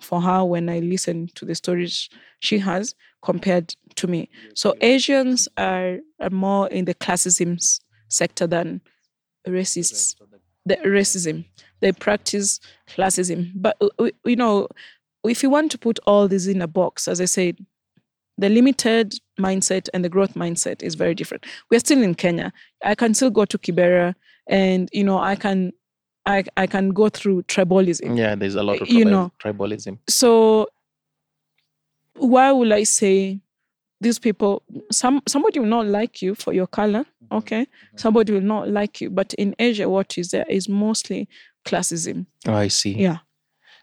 for 0.00 0.20
her 0.20 0.44
when 0.44 0.68
I 0.68 0.78
listened 0.78 1.34
to 1.36 1.44
the 1.44 1.54
stories 1.54 2.08
she 2.40 2.58
has 2.58 2.94
compared 3.22 3.74
to 3.98 4.06
me. 4.06 4.28
So 4.54 4.74
Asians 4.80 5.48
are, 5.56 5.98
are 6.20 6.30
more 6.30 6.68
in 6.68 6.84
the 6.84 6.94
classism 6.94 7.58
sector 8.08 8.46
than 8.46 8.80
racists 9.46 10.14
the 10.68 10.76
racism. 10.76 11.44
They 11.80 11.92
practice 11.92 12.60
classism. 12.88 13.52
But 13.54 13.76
uh, 13.80 14.10
you 14.24 14.36
know, 14.36 14.68
if 15.24 15.42
you 15.42 15.50
want 15.50 15.70
to 15.72 15.78
put 15.78 15.98
all 16.06 16.28
this 16.28 16.46
in 16.46 16.62
a 16.62 16.66
box, 16.68 17.08
as 17.08 17.20
I 17.20 17.24
said, 17.24 17.58
the 18.36 18.48
limited 18.48 19.14
mindset 19.40 19.88
and 19.92 20.04
the 20.04 20.08
growth 20.08 20.34
mindset 20.34 20.82
is 20.82 20.94
very 20.94 21.14
different. 21.14 21.44
We're 21.70 21.80
still 21.80 22.02
in 22.02 22.14
Kenya. 22.14 22.52
I 22.84 22.94
can 22.94 23.14
still 23.14 23.30
go 23.30 23.44
to 23.46 23.58
Kibera, 23.58 24.14
and 24.46 24.88
you 24.92 25.02
know, 25.04 25.18
I 25.18 25.34
can, 25.34 25.72
I 26.26 26.44
I 26.56 26.66
can 26.66 26.90
go 26.90 27.08
through 27.08 27.42
tribalism. 27.44 28.16
Yeah, 28.16 28.34
there's 28.36 28.54
a 28.54 28.62
lot 28.62 28.80
of 28.80 28.88
You 28.88 29.04
know. 29.04 29.32
tribalism. 29.42 29.98
So, 30.08 30.68
why 32.14 32.52
will 32.52 32.72
I 32.72 32.84
say 32.84 33.40
these 34.00 34.18
people? 34.18 34.62
Some 34.92 35.22
somebody 35.26 35.60
will 35.60 35.66
not 35.66 35.86
like 35.86 36.22
you 36.22 36.34
for 36.34 36.52
your 36.52 36.66
color. 36.66 37.00
Mm-hmm. 37.00 37.36
Okay, 37.36 37.62
mm-hmm. 37.62 37.96
somebody 37.98 38.32
will 38.32 38.40
not 38.40 38.68
like 38.68 39.00
you. 39.00 39.10
But 39.10 39.34
in 39.34 39.54
Asia, 39.58 39.88
what 39.88 40.16
is 40.18 40.30
there 40.30 40.46
is 40.48 40.68
mostly 40.68 41.28
classism. 41.68 42.26
Oh, 42.46 42.54
I 42.54 42.68
see. 42.68 42.94
Yeah. 42.94 43.18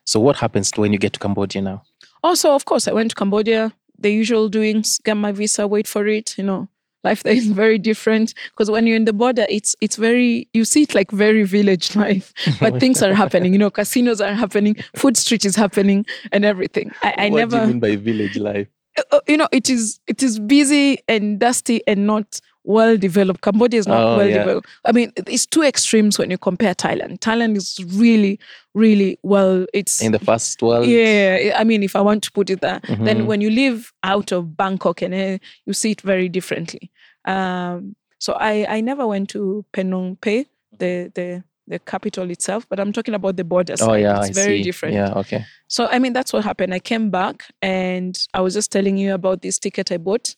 So 0.06 0.19
what 0.19 0.38
happens 0.38 0.71
when 0.75 0.91
you 0.91 1.00
get 1.00 1.13
to 1.13 1.19
Cambodia 1.19 1.62
now? 1.62 1.83
Also, 2.23 2.53
of 2.53 2.65
course, 2.65 2.88
I 2.88 2.94
went 2.94 3.12
to 3.12 3.15
Cambodia. 3.15 3.73
The 3.97 4.12
usual 4.12 4.50
doings, 4.50 5.00
get 5.03 5.15
my 5.15 5.31
visa, 5.31 5.67
wait 5.67 5.88
for 5.88 6.06
it. 6.07 6.38
You 6.38 6.44
know, 6.44 6.67
life 7.03 7.23
there 7.23 7.33
is 7.33 7.47
very 7.63 7.77
different 7.77 8.33
because 8.50 8.69
when 8.69 8.85
you're 8.85 8.97
in 8.97 9.06
the 9.06 9.13
border, 9.13 9.45
it's 9.50 9.75
it's 9.79 9.95
very 9.95 10.50
you 10.53 10.65
see 10.65 10.83
it 10.83 10.94
like 10.94 11.12
very 11.12 11.44
village 11.44 11.95
life, 11.95 12.33
but 12.59 12.79
things 12.79 13.01
are 13.01 13.13
happening. 13.13 13.53
You 13.53 13.59
know, 13.59 13.71
casinos 13.71 14.21
are 14.21 14.33
happening, 14.33 14.75
food 14.95 15.17
street 15.17 15.45
is 15.45 15.56
happening, 15.56 16.06
and 16.31 16.44
everything. 16.44 16.91
I, 17.03 17.15
I 17.17 17.29
what 17.29 17.38
never, 17.38 17.57
do 17.57 17.62
you 17.62 17.67
mean 17.67 17.79
by 17.79 17.95
village 17.95 18.38
life? 18.38 18.67
Uh, 19.11 19.19
you 19.27 19.37
know, 19.37 19.47
it 19.51 19.69
is 19.69 19.99
it 20.07 20.23
is 20.23 20.39
busy 20.39 20.97
and 21.07 21.39
dusty 21.39 21.81
and 21.87 22.05
not 22.07 22.39
well 22.63 22.97
developed. 22.97 23.41
Cambodia 23.41 23.79
is 23.79 23.87
not 23.87 24.01
Oh, 24.01 24.17
well 24.17 24.27
yeah. 24.29 24.39
developed. 24.39 24.67
I 24.85 24.91
mean, 24.91 25.11
it's 25.27 25.45
two 25.45 25.61
extremes 25.61 26.17
when 26.17 26.31
you 26.31 26.37
compare 26.37 26.73
Thailand. 26.73 27.19
Thailand 27.19 27.55
is 27.57 27.79
really, 27.93 28.39
really 28.73 29.19
well. 29.21 29.67
It's 29.73 30.01
In 30.01 30.11
the 30.11 30.19
first 30.19 30.61
world? 30.63 30.87
yeah, 30.87 31.53
I 31.55 31.63
mean, 31.63 31.83
if 31.83 31.95
I 31.95 32.01
want 32.01 32.23
to 32.23 32.31
put 32.31 32.49
it 32.49 32.61
there, 32.61 32.79
Mhm. 32.87 33.05
then 33.05 33.25
when 33.27 33.41
you 33.41 33.51
live 33.51 33.93
out 34.03 34.31
of 34.31 34.57
Bangkok 34.57 35.01
and 35.03 35.13
eh, 35.13 35.37
you 35.67 35.73
see 35.73 35.91
it 35.91 36.01
very 36.01 36.27
differently. 36.27 36.89
Um, 37.25 37.95
so 38.19 38.33
I, 38.33 38.65
I 38.77 38.81
never 38.81 39.05
went 39.05 39.29
to 39.29 39.63
Phnom 39.73 40.19
Penh, 40.21 40.45
the 40.79 41.11
the 41.13 41.43
the 41.67 41.79
capital 41.79 42.29
itself, 42.29 42.67
but 42.69 42.79
I'm 42.79 42.93
talking 42.93 43.13
about 43.13 43.38
the 43.38 43.43
border 43.43 43.77
side. 43.77 43.89
Oh 43.89 43.93
yeah, 43.93 44.19
it's 44.19 44.38
I 44.38 44.41
very 44.41 44.57
see. 44.57 44.63
different. 44.63 44.95
Yeah, 44.95 45.13
okay. 45.13 45.45
So 45.67 45.88
I 45.88 46.00
mean, 46.00 46.13
that's 46.13 46.31
what 46.31 46.43
happened. 46.43 46.74
I 46.74 46.79
came 46.79 47.10
back 47.10 47.45
and 47.62 48.17
I 48.34 48.41
was 48.41 48.53
just 48.53 48.72
telling 48.72 48.98
you 48.98 49.13
about 49.13 49.41
this 49.41 49.57
ticket 49.60 49.91
I 49.91 49.98
bought, 49.98 50.36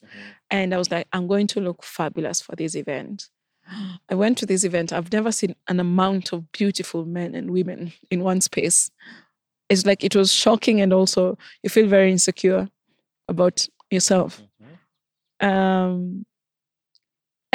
and 0.49 0.73
I 0.73 0.77
was 0.77 0.91
like, 0.91 1.07
I'm 1.13 1.27
going 1.27 1.47
to 1.47 1.61
look 1.61 1.83
fabulous 1.83 2.41
for 2.41 2.55
this 2.55 2.75
event. 2.75 3.29
I 4.09 4.15
went 4.15 4.37
to 4.39 4.45
this 4.45 4.63
event. 4.63 4.93
I've 4.93 5.11
never 5.11 5.31
seen 5.31 5.55
an 5.67 5.79
amount 5.79 6.33
of 6.33 6.51
beautiful 6.51 7.05
men 7.05 7.35
and 7.35 7.51
women 7.51 7.93
in 8.09 8.23
one 8.23 8.41
space. 8.41 8.89
It's 9.69 9.85
like 9.85 10.03
it 10.03 10.15
was 10.15 10.31
shocking, 10.31 10.81
and 10.81 10.93
also 10.93 11.37
you 11.61 11.69
feel 11.69 11.87
very 11.87 12.11
insecure 12.11 12.69
about 13.27 13.67
yourself. 13.91 14.41
Um, 15.39 16.25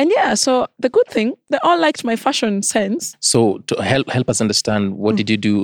and 0.02 0.11
yeah, 0.16 0.35
so 0.35 0.66
the 0.85 0.88
good 0.88 1.09
thing, 1.09 1.35
they 1.50 1.59
all 1.62 1.78
liked 1.78 2.02
my 2.04 2.16
fashion 2.16 2.62
sense. 2.62 3.14
So 3.21 3.59
to 3.68 3.75
help 3.82 4.11
help 4.11 4.28
us 4.28 4.40
understand, 4.40 4.97
what 4.99 5.14
Mm. 5.14 5.18
did 5.18 5.30
you 5.30 5.37
do 5.37 5.54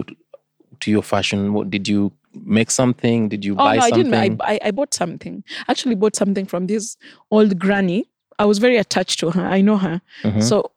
to 0.81 0.91
your 0.91 1.03
fashion? 1.03 1.53
What 1.53 1.71
did 1.71 1.89
you 1.89 2.13
make 2.61 2.71
something? 2.71 3.29
Did 3.29 3.45
you 3.45 3.55
Oh 3.55 3.65
buy 3.69 3.77
no, 3.77 3.83
I 3.83 3.91
didn't. 3.91 4.41
I, 4.53 4.59
I 4.69 4.71
bought 4.71 4.95
something. 4.95 5.43
Actually, 5.69 5.97
bought 5.97 6.17
something 6.17 6.47
from 6.47 6.67
this 6.67 6.97
old 7.31 7.59
granny. 7.59 8.05
I 8.39 8.45
was 8.45 8.59
very 8.59 8.77
attached 8.77 9.19
to 9.21 9.31
her. 9.37 9.45
I 9.57 9.61
know 9.61 9.77
her. 9.79 10.01
Mhm. 10.23 10.43
So 10.43 10.71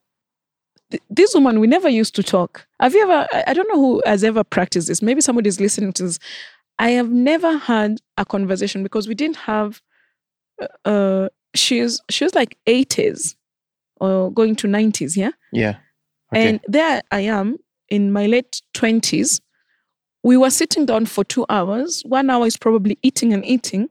th- 0.91 1.03
this 1.09 1.33
woman, 1.35 1.59
we 1.59 1.67
never 1.67 1.89
used 1.89 2.15
to 2.15 2.23
talk. 2.23 2.65
Have 2.79 2.93
you 2.95 3.03
ever? 3.03 3.27
I, 3.33 3.43
I 3.47 3.53
don't 3.53 3.69
know 3.71 3.79
who 3.85 4.01
has 4.05 4.23
ever 4.23 4.43
practiced 4.43 4.87
this. 4.87 5.01
Maybe 5.01 5.21
somebody's 5.21 5.59
listening 5.59 5.93
to 5.93 6.03
this. 6.07 6.17
I 6.79 6.89
have 6.99 7.11
never 7.11 7.57
had 7.57 7.99
a 8.17 8.25
conversation 8.25 8.81
because 8.83 9.07
we 9.07 9.15
didn't 9.15 9.37
have. 9.51 9.81
Uh, 10.61 10.89
uh 10.93 11.29
she's 11.53 12.01
she 12.09 12.23
was 12.23 12.33
like 12.33 12.57
eighties, 12.65 13.35
or 14.01 14.31
going 14.31 14.55
to 14.57 14.67
nineties. 14.67 15.15
Yeah. 15.15 15.31
yeah. 15.53 15.77
Okay. 16.33 16.49
And 16.49 16.59
there 16.67 17.01
I 17.11 17.21
am 17.21 17.57
in 17.89 18.11
my 18.11 18.25
late 18.25 18.61
20s. 18.73 19.39
We 20.23 20.37
were 20.37 20.49
sitting 20.49 20.85
down 20.85 21.05
for 21.05 21.23
two 21.23 21.45
hours. 21.49 22.01
One 22.05 22.29
hour 22.29 22.45
is 22.45 22.57
probably 22.57 22.97
eating 23.01 23.33
and 23.33 23.45
eating, 23.45 23.89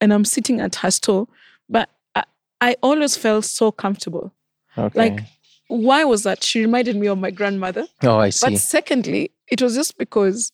and 0.00 0.12
I'm 0.12 0.24
sitting 0.24 0.60
at 0.60 0.76
her 0.76 0.90
store. 0.90 1.26
But 1.68 1.90
I, 2.14 2.24
I 2.60 2.76
always 2.82 3.16
felt 3.16 3.44
so 3.44 3.72
comfortable. 3.72 4.32
okay. 4.76 4.98
Like, 4.98 5.20
why 5.68 6.04
was 6.04 6.22
that? 6.24 6.42
She 6.44 6.60
reminded 6.60 6.96
me 6.96 7.06
of 7.06 7.18
my 7.18 7.30
grandmother. 7.30 7.86
oh, 8.02 8.18
I 8.18 8.30
see. 8.30 8.50
But 8.50 8.58
secondly, 8.58 9.30
it 9.48 9.62
was 9.62 9.74
just 9.74 9.98
because 9.98 10.50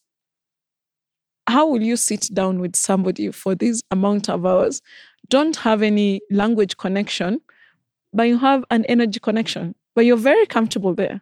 how 1.47 1.69
will 1.69 1.83
you 1.83 1.97
sit 1.97 2.29
down 2.33 2.61
with 2.61 2.77
somebody 2.77 3.31
for 3.31 3.55
this 3.55 3.83
amount 3.91 4.29
of 4.29 4.47
hours? 4.47 4.83
don't 5.31 5.57
have 5.57 5.81
any 5.81 6.21
language 6.31 6.77
connection, 6.77 7.41
but 8.13 8.25
you 8.25 8.39
have 8.39 8.65
an 8.71 8.85
energy 8.87 9.21
connection. 9.21 9.75
But 9.95 10.05
you're 10.07 10.17
very 10.17 10.47
comfortable 10.47 10.95
there. 10.95 11.21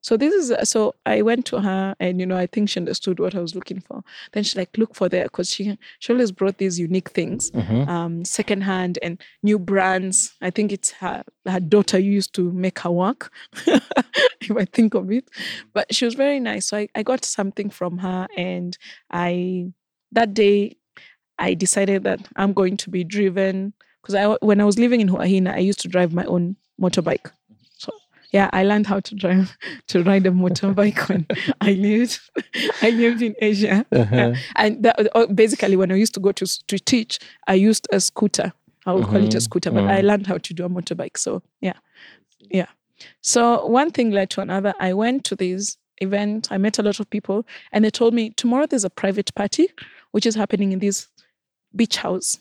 So 0.00 0.18
this 0.18 0.34
is 0.34 0.68
so 0.68 0.94
I 1.06 1.22
went 1.22 1.46
to 1.46 1.60
her 1.62 1.94
and 1.98 2.20
you 2.20 2.26
know 2.26 2.36
I 2.36 2.46
think 2.46 2.68
she 2.68 2.78
understood 2.78 3.18
what 3.18 3.34
I 3.34 3.40
was 3.40 3.54
looking 3.54 3.80
for. 3.80 4.02
Then 4.32 4.42
she 4.44 4.58
like 4.58 4.76
look 4.76 4.94
for 4.94 5.08
there 5.08 5.24
because 5.24 5.48
she 5.48 5.78
she 5.98 6.12
always 6.12 6.30
brought 6.30 6.58
these 6.58 6.78
unique 6.78 7.10
things, 7.10 7.50
Mhm. 7.52 7.88
um, 7.88 8.24
secondhand 8.24 8.98
and 9.02 9.18
new 9.42 9.58
brands. 9.58 10.34
I 10.42 10.50
think 10.50 10.72
it's 10.72 10.90
her 10.92 11.24
her 11.46 11.60
daughter 11.60 11.98
used 11.98 12.34
to 12.34 12.52
make 12.52 12.80
her 12.80 12.90
work, 12.90 13.32
if 13.66 14.50
I 14.56 14.64
think 14.66 14.94
of 14.94 15.10
it. 15.10 15.28
But 15.72 15.94
she 15.94 16.04
was 16.04 16.14
very 16.14 16.38
nice. 16.40 16.66
So 16.66 16.76
I, 16.78 16.88
I 16.94 17.02
got 17.02 17.24
something 17.24 17.70
from 17.70 17.98
her 17.98 18.26
and 18.36 18.76
I 19.10 19.72
that 20.12 20.34
day 20.34 20.76
I 21.38 21.54
decided 21.54 22.04
that 22.04 22.20
I'm 22.36 22.52
going 22.52 22.76
to 22.78 22.90
be 22.90 23.04
driven 23.04 23.72
because 24.04 24.14
I 24.14 24.36
when 24.44 24.60
I 24.60 24.64
was 24.64 24.78
living 24.78 25.00
in 25.00 25.08
Huahina, 25.08 25.54
I 25.54 25.58
used 25.58 25.80
to 25.80 25.88
drive 25.88 26.12
my 26.12 26.24
own 26.24 26.56
motorbike. 26.80 27.30
So 27.78 27.90
yeah, 28.32 28.50
I 28.52 28.62
learned 28.64 28.86
how 28.86 29.00
to 29.00 29.14
drive 29.14 29.56
to 29.88 30.02
ride 30.02 30.26
a 30.26 30.30
motorbike 30.30 31.08
when 31.08 31.26
I 31.60 31.72
lived 31.72 32.20
I 32.82 32.90
lived 32.90 33.22
in 33.22 33.34
Asia. 33.40 33.86
Uh-huh. 33.92 34.34
And 34.56 34.82
that, 34.82 35.08
uh, 35.16 35.26
basically, 35.26 35.76
when 35.76 35.90
I 35.90 35.94
used 35.94 36.14
to 36.14 36.20
go 36.20 36.32
to 36.32 36.66
to 36.66 36.78
teach, 36.78 37.18
I 37.48 37.54
used 37.54 37.88
a 37.92 38.00
scooter. 38.00 38.52
I 38.86 38.92
would 38.92 39.06
call 39.06 39.22
it 39.22 39.34
a 39.34 39.38
Mhm, 39.38 39.42
scooter, 39.42 39.70
but 39.70 39.84
I 39.88 40.02
learned 40.02 40.26
how 40.26 40.36
to 40.36 40.54
do 40.54 40.64
a 40.66 40.68
motorbike. 40.68 41.16
So 41.16 41.42
yeah, 41.62 41.78
yeah. 42.50 42.66
So 43.22 43.66
one 43.66 43.90
thing 43.90 44.10
led 44.10 44.28
to 44.30 44.42
another. 44.42 44.74
I 44.78 44.92
went 44.92 45.24
to 45.24 45.36
this 45.36 45.78
event. 45.98 46.48
I 46.52 46.58
met 46.58 46.78
a 46.78 46.82
lot 46.82 47.00
of 47.00 47.08
people, 47.08 47.46
and 47.72 47.84
they 47.84 47.90
told 47.90 48.12
me 48.12 48.30
tomorrow 48.36 48.66
there's 48.66 48.84
a 48.84 48.90
private 48.90 49.34
party, 49.34 49.68
which 50.12 50.26
is 50.26 50.34
happening 50.34 50.72
in 50.72 50.80
this 50.80 51.08
beach 51.74 51.96
house, 51.96 52.38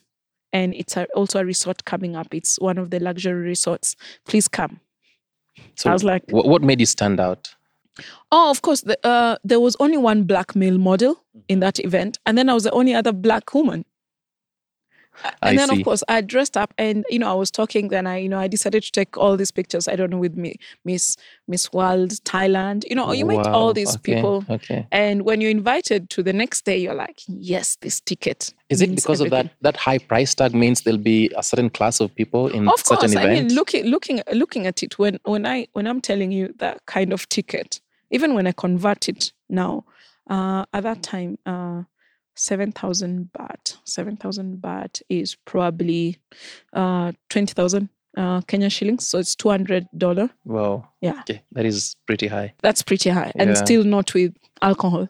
and 0.54 0.74
it's 0.76 0.96
a, 0.96 1.06
also 1.16 1.40
a 1.40 1.46
resort 1.46 1.84
coming 1.86 2.16
up. 2.16 2.34
It's 2.34 2.60
one 2.60 2.78
of 2.78 2.92
the 2.92 3.00
luxury 3.00 3.42
resorts. 3.42 3.96
Please 4.26 4.48
come. 4.48 4.80
So 5.76 5.90
I 5.90 5.94
was 5.94 6.04
like, 6.04 6.24
wh- 6.30 6.46
what 6.46 6.62
made 6.62 6.80
you 6.80 6.86
stand 6.86 7.20
out? 7.20 7.54
Oh, 8.32 8.50
of 8.50 8.62
course. 8.62 8.82
The, 8.82 8.98
uh, 9.06 9.38
there 9.44 9.60
was 9.60 9.76
only 9.80 9.98
one 9.98 10.24
black 10.24 10.56
male 10.56 10.78
model 10.78 11.24
in 11.48 11.60
that 11.60 11.80
event, 11.80 12.18
and 12.26 12.38
then 12.38 12.50
I 12.50 12.54
was 12.54 12.64
the 12.64 12.72
only 12.72 12.94
other 12.96 13.12
black 13.12 13.54
woman. 13.54 13.86
I 15.24 15.50
And 15.50 15.58
then, 15.60 15.70
see. 15.70 15.80
of 15.80 15.86
course, 15.86 16.04
I 16.08 16.22
dressed 16.22 16.58
up, 16.58 16.74
and 16.78 17.06
you 17.10 17.20
know, 17.20 17.30
I 17.30 17.34
was 17.34 17.52
talking. 17.52 17.90
Then 17.90 18.08
I, 18.08 18.18
you 18.18 18.30
know, 18.30 18.40
I 18.40 18.48
decided 18.48 18.84
to 18.84 18.92
take 18.92 19.18
all 19.18 19.38
these 19.38 19.52
pictures. 19.52 19.88
I 19.88 19.96
don't 19.96 20.10
know 20.10 20.18
with 20.18 20.36
me, 20.36 20.56
Miss 20.86 21.18
Miss 21.48 21.72
World 21.72 22.12
Thailand. 22.24 22.84
You 22.90 22.96
know, 22.96 23.12
you 23.12 23.26
meet 23.26 23.46
all 23.48 23.74
these 23.74 23.96
okay, 23.96 24.16
people, 24.16 24.46
Okay. 24.50 24.88
and 24.92 25.24
when 25.24 25.42
you're 25.42 25.52
invited 25.52 26.10
to 26.12 26.24
the 26.24 26.34
next 26.34 26.66
day, 26.66 26.78
you're 26.78 26.94
like, 26.94 27.22
yes, 27.28 27.78
this 27.82 28.00
ticket. 28.02 28.54
Is 28.70 28.82
it 28.82 28.96
because 28.96 29.22
of 29.22 29.30
that 29.30 29.52
that 29.62 29.78
high 29.78 30.00
price 30.00 30.34
tag 30.34 30.54
means 30.56 30.82
there'll 30.82 30.98
be 30.98 31.32
a 31.38 31.44
certain 31.44 31.70
class 31.70 32.00
of 32.00 32.14
people 32.16 32.48
in 32.48 32.68
Of 32.68 32.80
such 32.80 33.00
course, 33.00 33.12
an 33.14 33.18
I 33.20 33.28
mean, 33.28 33.54
looking 33.54 33.86
looking 33.86 34.22
looking 34.32 34.66
at 34.68 34.82
it 34.84 34.98
when 34.98 35.20
when 35.24 35.46
I 35.46 35.68
when 35.74 35.86
I'm 35.88 36.02
telling 36.02 36.32
you 36.32 36.54
that 36.58 36.86
kind 36.86 37.14
of 37.14 37.30
ticket, 37.30 37.80
even 38.10 38.34
when 38.34 38.48
I 38.48 38.52
convert 38.52 39.08
it 39.10 39.32
now, 39.50 39.86
uh, 40.30 40.66
at 40.74 40.84
that 40.84 41.04
time, 41.04 41.38
uh, 41.46 41.84
seven 42.36 42.72
thousand 42.72 43.30
baht, 43.38 43.78
seven 43.84 44.18
thousand 44.18 44.58
baht 44.62 45.02
is 45.10 45.36
probably 45.36 46.18
uh, 46.74 47.12
twenty 47.30 47.54
thousand 47.54 47.90
uh, 48.18 48.42
Kenya 48.42 48.70
shillings, 48.70 49.08
so 49.08 49.20
it's 49.20 49.36
two 49.36 49.50
hundred 49.50 49.88
dollar. 49.98 50.30
wow. 50.46 50.88
Yeah. 51.02 51.20
Okay, 51.22 51.44
that 51.54 51.66
is 51.66 51.96
pretty 52.06 52.28
high. 52.28 52.54
That's 52.62 52.82
pretty 52.84 53.10
high, 53.10 53.32
and 53.36 53.50
Yeah. 53.50 53.56
still 53.56 53.84
not 53.84 54.14
with 54.14 54.36
alcohol. 54.62 55.10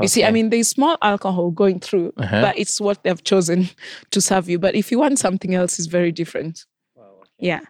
You 0.00 0.06
see, 0.06 0.22
I 0.24 0.30
mean, 0.30 0.50
there's 0.50 0.68
small 0.68 0.96
alcohol 1.02 1.50
going 1.50 1.80
through, 1.80 2.12
Uh-huh. 2.18 2.40
but 2.40 2.56
it's 2.56 2.80
what 2.80 3.02
they've 3.02 3.24
chosen 3.24 3.68
to 4.12 4.20
serve 4.20 4.48
you. 4.48 4.56
But 4.56 4.76
if 4.76 4.92
you 4.92 4.98
want 5.00 5.18
something 5.18 5.54
else, 5.56 5.76
it's 5.80 5.88
very 5.88 6.12
different. 6.12 6.66
Wow. 6.94 7.22
Yeah. 7.36 7.62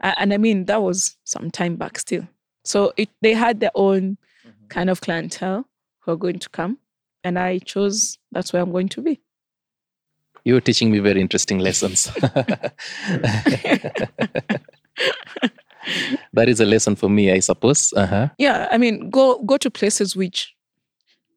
A- 0.00 0.14
And 0.20 0.32
I 0.32 0.36
mean, 0.36 0.66
that 0.66 0.80
was 0.80 1.16
some 1.24 1.50
time 1.50 1.74
back 1.74 1.98
still. 1.98 2.28
So 2.64 2.92
it, 2.96 3.08
they 3.20 3.32
had 3.32 3.58
their 3.58 3.72
own 3.74 4.16
kind 4.68 4.90
of 4.90 5.00
clientele 5.00 5.66
who 6.00 6.12
are 6.12 6.16
going 6.16 6.38
to 6.38 6.48
come. 6.50 6.78
And 7.24 7.38
I 7.38 7.58
chose 7.58 8.18
that's 8.32 8.52
where 8.52 8.62
I'm 8.62 8.72
going 8.72 8.88
to 8.90 9.02
be. 9.02 9.20
You're 10.44 10.60
teaching 10.60 10.90
me 10.90 10.98
very 10.98 11.20
interesting 11.20 11.58
lessons. 11.60 12.04
that 16.32 16.48
is 16.48 16.58
a 16.60 16.64
lesson 16.64 16.96
for 16.96 17.08
me, 17.08 17.30
I 17.30 17.38
suppose. 17.38 17.92
Uh-huh. 17.92 18.28
Yeah. 18.38 18.68
I 18.72 18.78
mean, 18.78 19.08
go 19.10 19.38
go 19.44 19.56
to 19.58 19.70
places 19.70 20.16
which 20.16 20.54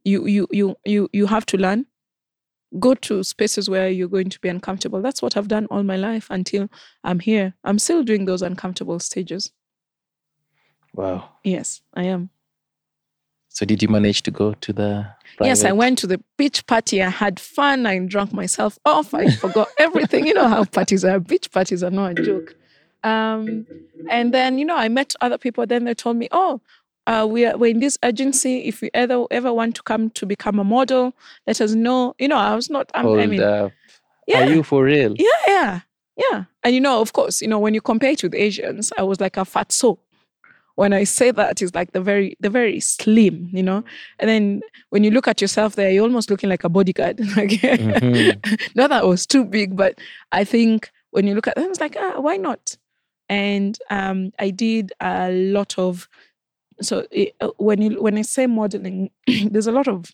you 0.03 0.25
you 0.25 0.47
you 0.51 0.75
you 0.85 1.09
you 1.13 1.27
have 1.27 1.45
to 1.47 1.57
learn. 1.57 1.85
Go 2.79 2.95
to 2.95 3.23
spaces 3.23 3.69
where 3.69 3.89
you're 3.89 4.09
going 4.09 4.29
to 4.29 4.39
be 4.39 4.49
uncomfortable. 4.49 5.01
That's 5.01 5.21
what 5.21 5.37
I've 5.37 5.47
done 5.47 5.67
all 5.67 5.83
my 5.83 5.97
life 5.97 6.27
until 6.29 6.67
I'm 7.03 7.19
here. 7.19 7.53
I'm 7.63 7.79
still 7.79 8.03
doing 8.03 8.25
those 8.25 8.41
uncomfortable 8.41 8.99
stages. 8.99 9.51
Wow. 10.93 11.29
Yes, 11.43 11.81
I 11.93 12.03
am. 12.05 12.31
So 13.55 13.65
did 13.65 13.81
you 13.81 13.87
manage 13.87 14.21
to 14.23 14.31
go 14.31 14.53
to 14.53 14.73
the 14.73 15.07
Yes, 15.39 15.63
I 15.63 15.71
went 15.71 15.97
to 15.99 16.07
the 16.07 16.21
beach 16.37 16.65
party. 16.67 17.01
I 17.01 17.09
had 17.09 17.39
fun. 17.39 17.85
I 17.85 17.97
drank 17.99 18.33
myself 18.33 18.77
off. 18.85 19.13
I 19.13 19.31
forgot 19.31 19.69
everything. 19.77 20.27
You 20.27 20.33
know 20.33 20.47
how 20.47 20.65
parties 20.65 21.03
are. 21.05 21.19
Beach 21.19 21.49
parties 21.51 21.81
are 21.81 21.89
not 21.89 22.19
a 22.19 22.23
joke. 22.23 22.53
Um, 23.03 23.65
and 24.09 24.33
then, 24.33 24.57
you 24.57 24.65
know, 24.65 24.75
I 24.75 24.89
met 24.89 25.13
other 25.21 25.37
people. 25.37 25.65
Then 25.65 25.85
they 25.85 25.93
told 25.93 26.17
me, 26.17 26.27
oh, 26.31 26.59
uh, 27.07 27.27
we 27.29 27.45
are, 27.45 27.57
we're 27.57 27.71
in 27.71 27.79
this 27.79 27.97
agency. 28.03 28.65
If 28.65 28.81
you 28.81 28.89
ever 28.93 29.25
ever 29.31 29.53
want 29.53 29.75
to 29.75 29.83
come 29.83 30.09
to 30.11 30.25
become 30.25 30.59
a 30.59 30.63
model, 30.63 31.13
let 31.47 31.61
us 31.61 31.73
know. 31.73 32.13
You 32.19 32.27
know, 32.27 32.37
I 32.37 32.55
was 32.55 32.69
not. 32.69 32.89
I'm, 32.93 33.05
I 33.05 33.09
Hold 33.09 33.29
mean, 33.29 33.41
up. 33.41 33.71
yeah, 34.27 34.43
Are 34.43 34.49
you 34.53 34.63
for 34.63 34.83
real? 34.83 35.15
yeah, 35.17 35.27
yeah, 35.47 35.79
yeah. 36.17 36.43
And 36.63 36.73
you 36.75 36.81
know, 36.81 36.99
of 37.01 37.13
course, 37.13 37.41
you 37.41 37.47
know, 37.47 37.59
when 37.59 37.73
you 37.73 37.81
compare 37.81 38.11
it 38.11 38.23
with 38.23 38.33
Asians, 38.35 38.91
I 38.97 39.03
was 39.03 39.21
like 39.21 39.37
a 39.37 39.45
fat 39.45 39.71
soul. 39.71 39.99
When 40.75 40.91
I 40.93 41.05
say 41.05 41.31
that, 41.31 41.61
it's 41.61 41.73
like 41.73 41.93
the 41.93 42.01
very, 42.01 42.35
the 42.41 42.49
very 42.49 42.79
slim, 42.81 43.49
you 43.53 43.63
know. 43.63 43.83
And 44.19 44.29
then 44.29 44.61
when 44.89 45.03
you 45.03 45.11
look 45.11 45.27
at 45.27 45.39
yourself 45.41 45.75
there, 45.75 45.89
you're 45.89 46.03
almost 46.03 46.29
looking 46.29 46.49
like 46.49 46.63
a 46.65 46.69
bodyguard. 46.69 47.19
like, 47.37 47.51
Mhm. 47.61 48.75
not 48.75 48.89
that 48.89 49.03
I 49.03 49.05
was 49.05 49.25
too 49.25 49.45
big, 49.45 49.75
but 49.77 49.97
I 50.33 50.43
think 50.43 50.91
when 51.11 51.27
you 51.27 51.33
look 51.35 51.47
at 51.47 51.55
them, 51.55 51.69
it's 51.69 51.79
like, 51.79 51.95
ah, 51.97 52.19
why 52.19 52.35
not? 52.37 52.77
And 53.29 53.77
um, 53.89 54.31
I 54.37 54.49
did 54.49 54.91
a 54.99 55.31
lot 55.31 55.79
of. 55.79 56.07
So 56.81 57.07
it, 57.09 57.33
uh, 57.39 57.49
when 57.57 57.81
you 57.81 58.01
when 58.01 58.17
I 58.17 58.21
say 58.23 58.45
modeling, 58.47 59.11
there's 59.49 59.67
a 59.67 59.71
lot 59.71 59.87
of 59.87 60.11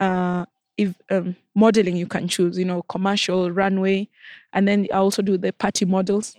uh, 0.00 0.44
if, 0.76 0.94
um, 1.10 1.36
modeling 1.54 1.96
you 1.96 2.06
can 2.06 2.26
choose. 2.26 2.58
You 2.58 2.64
know, 2.64 2.82
commercial, 2.82 3.50
runway, 3.52 4.08
and 4.52 4.66
then 4.66 4.88
I 4.92 4.96
also 4.96 5.22
do 5.22 5.38
the 5.38 5.52
party 5.52 5.84
models. 5.84 6.36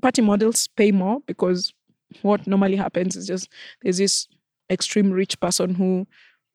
Party 0.00 0.22
models 0.22 0.68
pay 0.68 0.90
more 0.90 1.20
because 1.26 1.72
what 2.22 2.46
normally 2.46 2.76
happens 2.76 3.16
is 3.16 3.26
just 3.26 3.48
there's 3.82 3.98
this 3.98 4.28
extreme 4.70 5.10
rich 5.10 5.38
person 5.40 5.74
who 5.74 6.06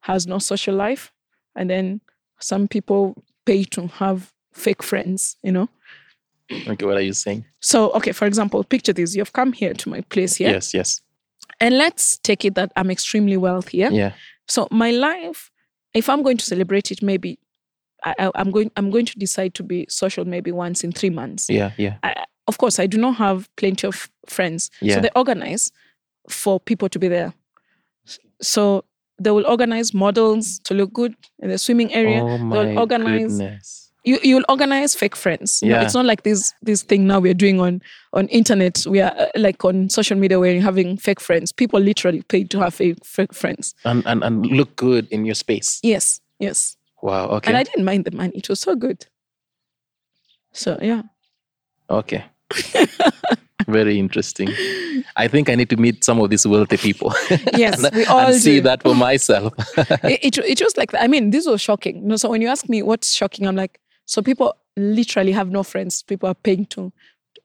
has 0.02 0.26
no 0.28 0.40
social 0.40 0.76
life, 0.76 1.12
and 1.56 1.70
then 1.70 2.02
some 2.40 2.68
people 2.68 3.24
pay 3.46 3.64
to 3.66 3.88
have 3.88 4.32
fake 4.54 4.84
friends. 4.84 5.36
You 5.44 5.52
know. 5.52 5.70
Okay, 6.68 6.86
what 6.86 6.98
are 6.98 7.02
you 7.02 7.14
saying? 7.14 7.46
So 7.60 7.92
okay, 7.92 8.12
for 8.12 8.26
example, 8.26 8.64
picture 8.64 8.94
this: 8.94 9.16
you've 9.16 9.34
come 9.34 9.54
here 9.54 9.74
to 9.74 9.90
my 9.90 10.02
place 10.02 10.36
here, 10.38 10.50
Yes, 10.50 10.74
yes. 10.74 11.02
and 11.60 11.78
let's 11.78 12.18
take 12.18 12.44
it 12.46 12.56
that 12.56 12.72
I'm 12.76 12.90
extremely 12.90 13.38
wealthy. 13.38 13.78
Yeah? 13.78 13.90
Yeah. 13.90 14.12
So 14.48 14.68
my 14.72 14.90
life, 14.92 15.52
if 15.94 16.10
I'm 16.10 16.24
going 16.24 16.38
to 16.38 16.46
celebrate 16.46 16.92
it, 16.92 17.04
maybe 17.04 17.38
I, 18.04 18.32
I'm 18.34 18.50
going. 18.50 18.72
I'm 18.78 18.90
going 18.90 19.06
to 19.06 19.20
decide 19.20 19.54
to 19.56 19.64
be 19.64 19.86
social 19.90 20.26
maybe 20.26 20.52
once 20.52 20.84
in 20.84 20.92
three 20.92 21.10
months. 21.12 21.50
Yeah, 21.50 21.72
yeah. 21.78 21.98
I, 22.02 22.24
of 22.50 22.58
course, 22.58 22.84
I 22.84 22.88
do 22.88 22.98
not 22.98 23.16
have 23.16 23.48
plenty 23.56 23.88
of 23.88 24.10
friends, 24.28 24.70
Yeah. 24.82 24.96
so 24.96 25.02
they 25.02 25.12
organize 25.16 25.72
for 26.30 26.60
people 26.60 26.90
to 26.90 27.00
be 27.00 27.08
there. 27.10 27.32
So 28.42 28.84
they 29.24 29.32
will 29.32 29.46
organize 29.48 29.94
models 29.94 30.60
to 30.68 30.74
look 30.74 30.92
good 30.94 31.14
in 31.44 31.50
the 31.50 31.58
swimming 31.58 31.94
area. 31.94 32.22
Oh 32.24 32.38
my 32.38 32.76
organize- 32.76 33.38
goodness. 33.38 33.86
You 34.06 34.18
you'll 34.24 34.46
organize 34.48 34.96
fake 34.96 35.16
friends. 35.18 35.60
You 35.62 35.70
know, 35.70 35.76
Yeah. 35.76 35.86
it's 35.86 35.94
not 35.94 36.06
like 36.06 36.22
this 36.24 36.54
this 36.70 36.84
thing 36.84 37.06
now 37.06 37.20
we're 37.20 37.34
doing 37.46 37.60
on 37.60 37.82
on 38.14 38.28
internet. 38.30 38.86
We 38.88 39.02
are 39.06 39.14
uh, 39.24 39.28
like 39.48 39.66
on 39.68 39.90
social 39.90 40.18
media 40.18 40.40
where 40.40 40.54
you're 40.54 40.64
having 40.72 40.98
fake 40.98 41.20
friends. 41.22 41.52
People 41.52 41.80
literally 41.82 42.22
pay 42.32 42.46
to 42.46 42.60
have 42.60 42.74
fake, 42.74 43.04
fake 43.06 43.34
friends. 43.36 43.76
And, 43.84 44.04
and 44.08 44.24
and 44.24 44.46
look 44.48 44.72
good 44.78 45.06
in 45.12 45.26
your 45.26 45.36
space. 45.36 45.80
Yes, 45.84 46.22
yes. 46.40 46.78
Wow. 47.02 47.28
Okay. 47.38 47.50
And 47.52 47.58
I 47.60 47.64
didn't 47.64 47.84
mind 47.86 48.06
the 48.06 48.12
money. 48.16 48.38
It 48.38 48.48
was 48.50 48.60
so 48.62 48.74
good. 48.76 49.06
So 50.54 50.78
yeah. 50.82 51.04
Okay. 51.90 52.24
Very 53.68 54.00
interesting. 54.00 54.50
I 55.16 55.28
think 55.28 55.50
I 55.50 55.56
need 55.56 55.70
to 55.70 55.78
meet 55.78 56.04
some 56.04 56.20
of 56.20 56.30
these 56.30 56.48
wealthy 56.48 56.78
people. 56.78 57.14
Yes, 57.56 57.84
and, 57.84 57.96
we 57.96 58.06
all 58.06 58.20
and 58.20 58.36
see 58.36 58.58
do. 58.58 58.62
that 58.62 58.84
for 58.84 58.96
myself. 58.96 59.54
it, 60.04 60.20
it, 60.24 60.38
it 60.38 60.62
was 60.62 60.76
like. 60.78 60.94
I 60.96 61.08
mean, 61.08 61.32
this 61.32 61.46
was 61.46 61.62
shocking. 61.62 62.02
You 62.02 62.08
know, 62.10 62.16
so 62.16 62.30
when 62.30 62.42
you 62.42 62.48
ask 62.48 62.70
me 62.70 62.82
what's 62.82 63.14
shocking, 63.14 63.48
I'm 63.48 63.56
like, 63.56 63.80
so 64.06 64.22
people 64.22 64.56
literally 64.78 65.32
have 65.34 65.52
no 65.52 65.64
friends. 65.64 66.02
People 66.04 66.30
are 66.30 66.36
paying 66.36 66.66
to 66.68 66.92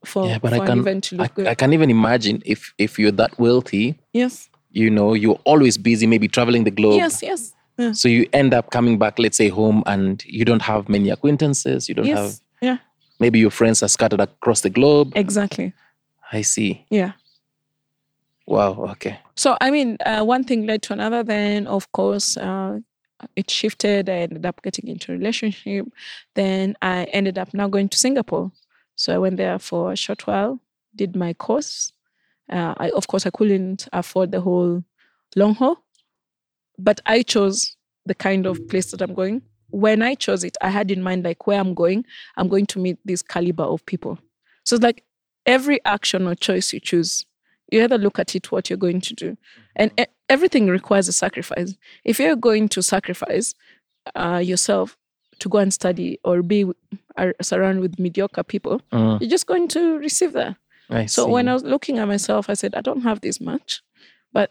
for, 0.04 0.26
yeah, 0.26 0.38
but 0.38 0.50
for 0.50 0.56
I 0.56 0.58
an 0.60 0.66
can 0.66 0.78
event 0.78 1.04
to 1.04 1.16
I, 1.16 1.22
look 1.22 1.34
good. 1.34 1.46
I 1.46 1.54
can 1.54 1.72
even 1.72 1.90
imagine 1.90 2.42
if 2.46 2.72
if 2.78 2.98
you're 2.98 3.12
that 3.12 3.38
wealthy, 3.38 3.98
yes, 4.12 4.48
you 4.70 4.90
know, 4.90 5.14
you're 5.14 5.40
always 5.44 5.76
busy, 5.78 6.06
maybe 6.06 6.28
traveling 6.28 6.64
the 6.64 6.70
globe. 6.70 6.96
yes, 6.96 7.22
yes, 7.22 7.52
yeah. 7.78 7.92
So 7.92 8.08
you 8.08 8.26
end 8.32 8.54
up 8.54 8.70
coming 8.70 8.98
back, 8.98 9.18
let's 9.18 9.36
say 9.36 9.48
home, 9.48 9.82
and 9.86 10.24
you 10.26 10.44
don't 10.44 10.62
have 10.62 10.88
many 10.88 11.10
acquaintances. 11.10 11.88
You 11.88 11.94
don't 11.96 12.06
have 12.06 12.40
yeah. 12.60 12.78
Maybe 13.24 13.38
your 13.38 13.50
friends 13.60 13.82
are 13.82 13.88
scattered 13.88 14.20
across 14.20 14.60
the 14.60 14.68
globe. 14.78 15.08
Exactly. 15.16 15.72
I 16.30 16.42
see. 16.42 16.84
Yeah. 16.90 17.12
Wow. 18.46 18.72
Okay. 18.92 19.18
So, 19.34 19.56
I 19.62 19.70
mean, 19.70 19.96
uh, 20.04 20.22
one 20.34 20.44
thing 20.44 20.66
led 20.66 20.82
to 20.82 20.92
another. 20.92 21.22
Then, 21.22 21.66
of 21.66 21.90
course, 21.92 22.36
uh, 22.36 22.80
it 23.34 23.50
shifted. 23.50 24.10
I 24.10 24.18
ended 24.26 24.44
up 24.44 24.60
getting 24.62 24.88
into 24.88 25.12
a 25.12 25.16
relationship. 25.16 25.86
Then 26.34 26.76
I 26.82 27.04
ended 27.18 27.38
up 27.38 27.54
now 27.54 27.68
going 27.68 27.88
to 27.88 27.98
Singapore. 27.98 28.52
So 28.96 29.14
I 29.14 29.18
went 29.18 29.38
there 29.38 29.58
for 29.58 29.92
a 29.92 29.96
short 29.96 30.26
while, 30.26 30.60
did 30.94 31.16
my 31.16 31.32
course. 31.32 31.92
Uh, 32.52 32.74
I, 32.76 32.90
of 32.90 33.06
course, 33.06 33.24
I 33.26 33.30
couldn't 33.30 33.88
afford 33.92 34.32
the 34.32 34.42
whole 34.42 34.84
long 35.34 35.54
haul, 35.54 35.82
but 36.78 37.00
I 37.06 37.22
chose 37.22 37.76
the 38.04 38.14
kind 38.14 38.44
of 38.46 38.68
place 38.68 38.90
that 38.90 39.00
I'm 39.00 39.14
going. 39.14 39.40
When 39.74 40.02
I 40.02 40.14
chose 40.14 40.44
it, 40.44 40.56
I 40.62 40.70
had 40.70 40.90
in 40.90 41.02
mind 41.02 41.24
like 41.24 41.46
where 41.46 41.58
I'm 41.58 41.74
going, 41.74 42.04
I'm 42.36 42.48
going 42.48 42.66
to 42.66 42.78
meet 42.78 42.98
this 43.04 43.22
caliber 43.22 43.64
of 43.64 43.84
people. 43.86 44.18
So 44.64 44.76
it's 44.76 44.84
like 44.84 45.02
every 45.46 45.78
action 45.84 46.26
or 46.28 46.34
choice 46.36 46.72
you 46.72 46.80
choose, 46.80 47.26
you 47.72 47.82
either 47.82 47.98
look 47.98 48.18
at 48.18 48.34
it 48.36 48.52
what 48.52 48.70
you're 48.70 48.76
going 48.86 49.00
to 49.00 49.14
do, 49.14 49.36
and 49.76 49.90
e- 49.98 50.04
everything 50.28 50.68
requires 50.68 51.08
a 51.08 51.12
sacrifice. 51.12 51.74
If 52.04 52.18
you're 52.20 52.36
going 52.36 52.68
to 52.70 52.82
sacrifice 52.82 53.54
uh, 54.14 54.40
yourself 54.44 54.96
to 55.40 55.48
go 55.48 55.58
and 55.58 55.72
study 55.74 56.18
or 56.24 56.42
be 56.42 56.60
surrounded 57.42 57.80
with 57.82 57.98
mediocre 57.98 58.44
people, 58.44 58.80
Mm, 58.92 59.20
you're 59.20 59.30
just 59.30 59.46
going 59.46 59.66
to 59.68 59.98
receive 59.98 60.32
that. 60.34 60.56
I 60.88 61.06
So 61.06 61.24
see. 61.26 61.32
when 61.32 61.48
I 61.48 61.54
was 61.54 61.64
looking 61.64 61.98
at 61.98 62.06
myself, 62.06 62.48
I 62.48 62.54
said, 62.54 62.74
I 62.76 62.80
don't 62.80 63.02
have 63.02 63.20
this 63.22 63.40
much, 63.40 63.82
but 64.32 64.50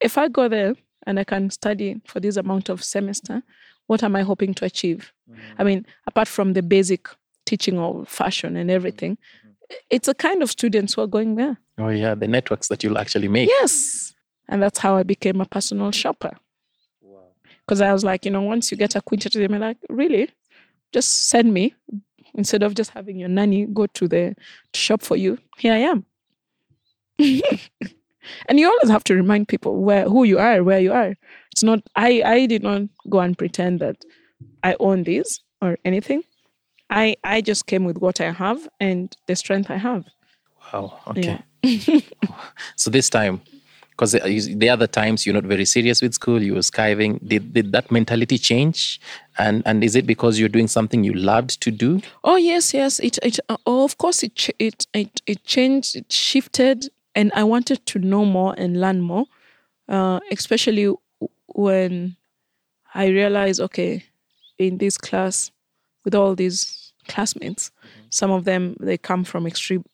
if 0.00 0.16
I 0.16 0.28
go 0.28 0.48
there 0.48 0.74
and 1.06 1.18
I 1.18 1.24
can 1.24 1.50
study 1.50 2.00
for 2.06 2.20
this 2.20 2.36
amount 2.36 2.68
of 2.68 2.84
semester, 2.84 3.42
what 3.90 4.04
am 4.04 4.14
I 4.14 4.22
hoping 4.22 4.54
to 4.54 4.64
achieve? 4.64 5.12
I 5.58 5.64
mean, 5.64 5.84
apart 6.06 6.28
from 6.28 6.52
the 6.52 6.62
basic 6.62 7.08
teaching 7.44 7.76
of 7.76 8.08
fashion 8.08 8.54
and 8.56 8.70
everything, 8.70 9.16
mm-hmm. 9.16 9.74
it's 9.90 10.06
a 10.06 10.14
kind 10.14 10.44
of 10.44 10.48
students 10.48 10.94
who 10.94 11.02
are 11.02 11.08
going 11.08 11.34
there. 11.34 11.58
oh 11.76 11.88
yeah, 11.88 12.14
the 12.14 12.28
networks 12.28 12.68
that 12.68 12.84
you'll 12.84 12.98
actually 12.98 13.26
make. 13.26 13.48
Yes. 13.48 14.14
And 14.48 14.62
that's 14.62 14.78
how 14.78 14.94
I 14.94 15.02
became 15.02 15.40
a 15.40 15.44
personal 15.44 15.90
shopper. 15.90 16.36
Because 17.66 17.80
I 17.80 17.92
was 17.92 18.04
like, 18.04 18.24
you 18.24 18.30
know, 18.30 18.42
once 18.42 18.70
you 18.70 18.76
get 18.76 18.94
acquainted 18.94 19.34
with 19.34 19.42
them, 19.42 19.52
you're 19.54 19.68
like, 19.68 19.78
really? 19.88 20.30
Just 20.92 21.28
send 21.28 21.52
me 21.52 21.74
instead 22.34 22.62
of 22.62 22.74
just 22.74 22.90
having 22.90 23.16
your 23.16 23.28
nanny 23.28 23.66
go 23.66 23.86
to 23.88 24.06
the 24.06 24.36
shop 24.72 25.02
for 25.02 25.16
you. 25.16 25.36
Here 25.58 25.72
I 25.72 25.82
am. 25.92 26.04
and 28.48 28.60
you 28.60 28.68
always 28.68 28.90
have 28.90 29.04
to 29.04 29.14
remind 29.14 29.48
people 29.48 29.82
where 29.82 30.04
who 30.04 30.22
you 30.22 30.38
are, 30.38 30.62
where 30.62 30.80
you 30.80 30.92
are. 30.92 31.16
It's 31.60 31.64
not 31.64 31.80
I 31.94 32.22
I 32.24 32.46
did 32.46 32.62
not 32.62 32.88
go 33.10 33.20
and 33.20 33.36
pretend 33.36 33.80
that 33.80 34.02
I 34.62 34.76
own 34.80 35.04
this 35.04 35.40
or 35.60 35.76
anything. 35.84 36.22
I 36.88 37.16
I 37.22 37.42
just 37.42 37.66
came 37.66 37.84
with 37.84 37.98
what 37.98 38.18
I 38.18 38.32
have 38.32 38.66
and 38.80 39.14
the 39.26 39.36
strength 39.36 39.70
I 39.70 39.76
have. 39.76 40.06
Wow. 40.72 41.00
Okay. 41.08 41.38
So 42.76 42.90
this 42.90 43.10
time, 43.10 43.42
because 43.90 44.12
the, 44.12 44.54
the 44.56 44.70
other 44.70 44.86
times 44.86 45.26
you're 45.26 45.34
not 45.34 45.44
very 45.44 45.66
serious 45.66 46.00
with 46.00 46.14
school, 46.14 46.42
you 46.42 46.54
were 46.54 46.62
skiving. 46.62 47.18
Did 47.28 47.52
did 47.52 47.72
that 47.72 47.90
mentality 47.90 48.38
change? 48.38 48.98
And 49.36 49.62
and 49.66 49.84
is 49.84 49.94
it 49.94 50.06
because 50.06 50.40
you're 50.40 50.54
doing 50.56 50.68
something 50.68 51.04
you 51.04 51.12
loved 51.12 51.60
to 51.60 51.70
do? 51.70 52.00
Oh 52.24 52.36
yes, 52.36 52.72
yes. 52.72 53.00
It 53.00 53.18
it 53.22 53.38
uh, 53.50 53.58
oh, 53.66 53.84
of 53.84 53.98
course 53.98 54.22
it 54.22 54.48
it 54.58 54.86
it 54.94 55.20
it 55.26 55.44
changed. 55.44 55.94
It 55.94 56.10
shifted, 56.10 56.88
and 57.14 57.30
I 57.34 57.44
wanted 57.44 57.84
to 57.92 57.98
know 57.98 58.24
more 58.24 58.54
and 58.56 58.80
learn 58.80 59.02
more, 59.02 59.26
uh, 59.90 60.20
especially 60.30 60.88
when 61.54 62.16
I 62.94 63.06
realized, 63.06 63.60
okay, 63.60 64.04
in 64.58 64.78
this 64.78 64.98
class, 64.98 65.50
with 66.04 66.14
all 66.14 66.34
these 66.34 66.92
classmates, 67.08 67.70
some 68.10 68.30
of 68.30 68.44
them 68.44 68.76
they 68.80 68.98
come 68.98 69.24
from 69.24 69.46
extreme 69.46 69.84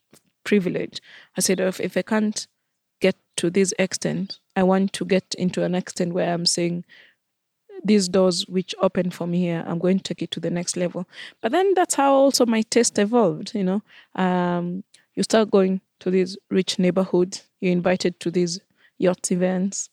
privilege. 0.44 1.00
I 1.36 1.40
said, 1.40 1.60
if 1.60 1.80
if 1.80 1.96
I 1.96 2.02
can't 2.02 2.46
get 3.00 3.16
to 3.36 3.50
this 3.50 3.74
extent, 3.78 4.38
I 4.54 4.62
want 4.62 4.92
to 4.94 5.04
get 5.04 5.34
into 5.36 5.62
an 5.64 5.74
extent 5.74 6.14
where 6.14 6.32
I'm 6.32 6.46
saying 6.46 6.84
these 7.84 8.08
doors 8.08 8.46
which 8.46 8.74
open 8.80 9.10
for 9.10 9.26
me 9.26 9.40
here, 9.40 9.64
I'm 9.66 9.78
going 9.78 9.98
to 9.98 10.14
take 10.14 10.22
it 10.22 10.30
to 10.32 10.40
the 10.40 10.50
next 10.50 10.76
level. 10.76 11.06
But 11.42 11.52
then 11.52 11.74
that's 11.74 11.94
how 11.94 12.12
also 12.12 12.46
my 12.46 12.62
taste 12.62 12.98
evolved, 12.98 13.54
you 13.54 13.64
know. 13.64 13.82
Um, 14.14 14.82
you 15.14 15.22
start 15.22 15.50
going 15.50 15.80
to 16.00 16.10
these 16.10 16.36
rich 16.50 16.78
neighborhoods, 16.78 17.44
you're 17.60 17.72
invited 17.72 18.18
to 18.20 18.30
these 18.30 18.60
yacht 18.98 19.30
events. 19.30 19.90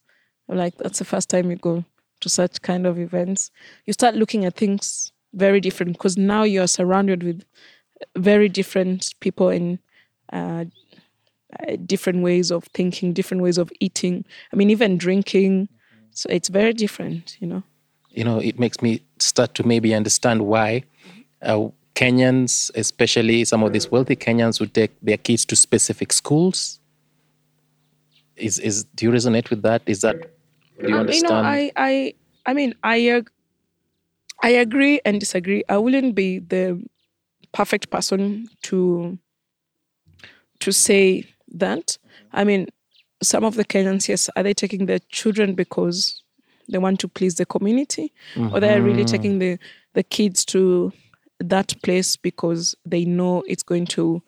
Like 0.54 0.78
that's 0.78 1.00
the 1.00 1.06
first 1.06 1.30
time 1.30 1.50
you 1.50 1.58
go 1.58 1.84
to 2.22 2.30
such 2.30 2.62
kind 2.62 2.88
of 2.88 3.00
events. 3.00 3.52
You 3.86 3.94
start 3.94 4.16
looking 4.16 4.46
at 4.46 4.56
things 4.56 5.12
very 5.34 5.60
different 5.60 5.94
because 5.94 6.18
now 6.18 6.44
you're 6.44 6.68
surrounded 6.68 7.24
with 7.24 7.44
very 8.16 8.50
different 8.50 9.14
people 9.20 9.50
in 9.50 9.80
uh, 10.32 10.66
different 11.86 12.24
ways 12.24 12.52
of 12.52 12.66
thinking, 12.74 13.14
different 13.14 13.44
ways 13.44 13.58
of 13.58 13.72
eating. 13.80 14.26
I 14.52 14.56
mean, 14.56 14.70
even 14.70 14.98
drinking. 14.98 15.70
So 16.12 16.28
it's 16.30 16.50
very 16.50 16.74
different, 16.74 17.38
you 17.40 17.48
know. 17.48 17.64
You 18.10 18.24
know, 18.24 18.40
it 18.40 18.60
makes 18.60 18.82
me 18.82 19.02
start 19.20 19.56
to 19.56 19.66
maybe 19.66 19.94
understand 19.96 20.46
why 20.46 20.84
uh, 21.42 21.70
Kenyans, 21.96 22.72
especially 22.76 23.46
some 23.46 23.64
of 23.64 23.74
these 23.74 23.90
wealthy 23.92 24.16
Kenyans, 24.16 24.60
would 24.60 24.74
take 24.74 24.92
their 25.02 25.18
kids 25.18 25.46
to 25.46 25.56
specific 25.56 26.14
schools. 26.14 26.80
Is 28.36 28.58
is 28.60 28.84
do 28.96 29.06
you 29.06 29.12
resonate 29.12 29.50
with 29.50 29.62
that? 29.62 29.82
Is 29.86 30.02
that 30.02 30.32
do 30.82 30.88
you 30.88 30.94
Um, 30.96 31.00
understand? 31.02 31.30
know, 31.34 31.42
I, 31.42 31.72
I, 31.76 32.14
I 32.46 32.54
mean, 32.54 32.76
I, 32.84 33.24
I 34.42 34.50
agree 34.50 35.00
and 35.06 35.20
disagree. 35.20 35.64
I 35.70 35.78
wouldn't 35.78 36.16
be 36.16 36.40
the 36.40 36.82
perfect 37.54 37.90
person 37.90 38.48
to, 38.64 39.18
to 40.60 40.72
say 40.72 41.26
that. 41.54 41.98
I 42.32 42.44
mean, 42.44 42.68
some 43.22 43.44
of 43.44 43.56
the 43.56 43.64
Kenyans, 43.66 44.08
yes, 44.10 44.30
are 44.36 44.44
they 44.44 44.54
taking 44.54 44.86
their 44.86 45.00
children 45.10 45.54
because 45.56 46.22
they 46.70 46.78
want 46.78 47.00
to 47.02 47.08
please 47.08 47.36
the 47.36 47.46
community, 47.46 48.12
or 48.52 48.60
they're 48.60 48.82
really 48.82 49.04
taking 49.06 49.40
the 49.40 49.58
the 49.94 50.04
kids 50.04 50.44
to 50.46 50.92
that 51.40 51.76
place 51.84 52.16
because 52.18 52.76
they 52.86 53.06
know 53.06 53.44
it's 53.48 53.64
going 53.64 53.86
to 53.86 54.22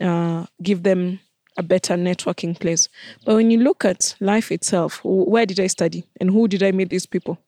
uh, 0.00 0.46
give 0.62 0.82
them 0.82 1.20
a 1.56 1.62
better 1.62 1.94
networking 1.96 2.58
place. 2.58 2.88
But 3.24 3.34
when 3.36 3.50
you 3.50 3.58
look 3.58 3.84
at 3.84 4.14
life 4.20 4.52
itself, 4.52 5.00
where 5.04 5.46
did 5.46 5.60
I 5.60 5.66
study 5.68 6.04
and 6.20 6.30
who 6.30 6.48
did 6.48 6.62
I 6.62 6.72
meet 6.72 6.90
these 6.90 7.06
people? 7.06 7.38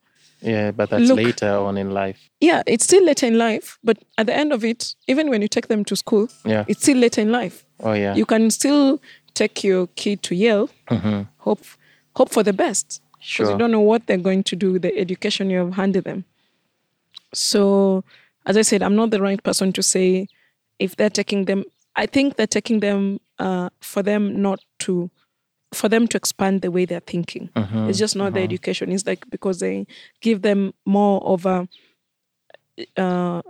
yeah, 0.41 0.71
but 0.71 0.89
that's 0.91 1.09
Look- 1.09 1.17
later 1.19 1.51
on 1.51 1.77
in 1.77 1.91
life. 1.91 2.19
Yeah, 2.41 2.63
it's 2.67 2.85
still 2.85 3.05
later 3.05 3.27
in 3.27 3.37
life, 3.39 3.77
but 3.83 3.99
at 4.19 4.27
the 4.27 4.35
end 4.37 4.53
of 4.53 4.65
it, 4.65 4.95
even 5.09 5.31
when 5.31 5.43
you 5.43 5.49
take 5.49 5.67
them 5.67 5.85
to 5.87 5.97
school, 5.97 6.29
Yeah. 6.45 6.65
it's 6.69 6.83
still 6.83 6.97
later 6.99 7.21
in 7.21 7.33
life. 7.33 7.65
Oh 7.81 7.93
yeah. 7.93 8.15
You 8.15 8.25
can 8.25 8.51
still 8.51 9.01
take 9.35 9.65
your 9.65 9.89
kid 9.97 10.23
to 10.23 10.35
Yale, 10.35 10.71
mm-hmm. 10.91 11.23
hope 11.39 11.65
hope 12.15 12.31
for 12.31 12.43
the 12.45 12.53
best. 12.53 13.03
Because 13.15 13.27
Sure. 13.29 13.51
you 13.51 13.59
don't 13.59 13.73
know 13.73 13.81
what 13.81 14.07
they're 14.07 14.17
going 14.17 14.45
to 14.45 14.55
do 14.57 14.73
with 14.73 14.83
the 14.83 14.97
education 14.97 15.51
you 15.51 15.59
have 15.59 15.75
handed 15.75 16.05
them. 16.05 16.25
So, 17.35 18.05
as 18.47 18.57
I 18.57 18.63
said, 18.63 18.83
I'm 18.83 18.97
not 18.97 19.11
the 19.11 19.21
right 19.21 19.43
person 19.43 19.73
to 19.73 19.83
say 19.83 20.29
if 20.79 20.97
they're 20.97 21.11
taking 21.11 21.45
them. 21.47 21.65
I 21.97 22.07
think 22.07 22.37
they're 22.37 22.47
taking 22.47 22.81
them 22.81 23.19
uh, 23.39 23.71
for 23.81 24.03
them 24.03 24.41
not 24.43 24.61
to, 24.81 25.11
for 25.73 25.89
them 25.89 26.09
to 26.09 26.17
expand 26.17 26.63
the 26.63 26.71
way 26.71 26.85
they're 26.85 27.01
thinking. 27.01 27.51
It's 27.89 27.99
just 27.99 28.17
not 28.17 28.35
the 28.35 28.41
education. 28.45 28.93
It's 28.93 29.07
like 29.07 29.29
because 29.31 29.61
they 29.61 29.87
give 30.21 30.43
them 30.43 30.73
more 30.85 31.23
of 31.25 31.47
a 31.47 31.69
uh, 32.97 33.43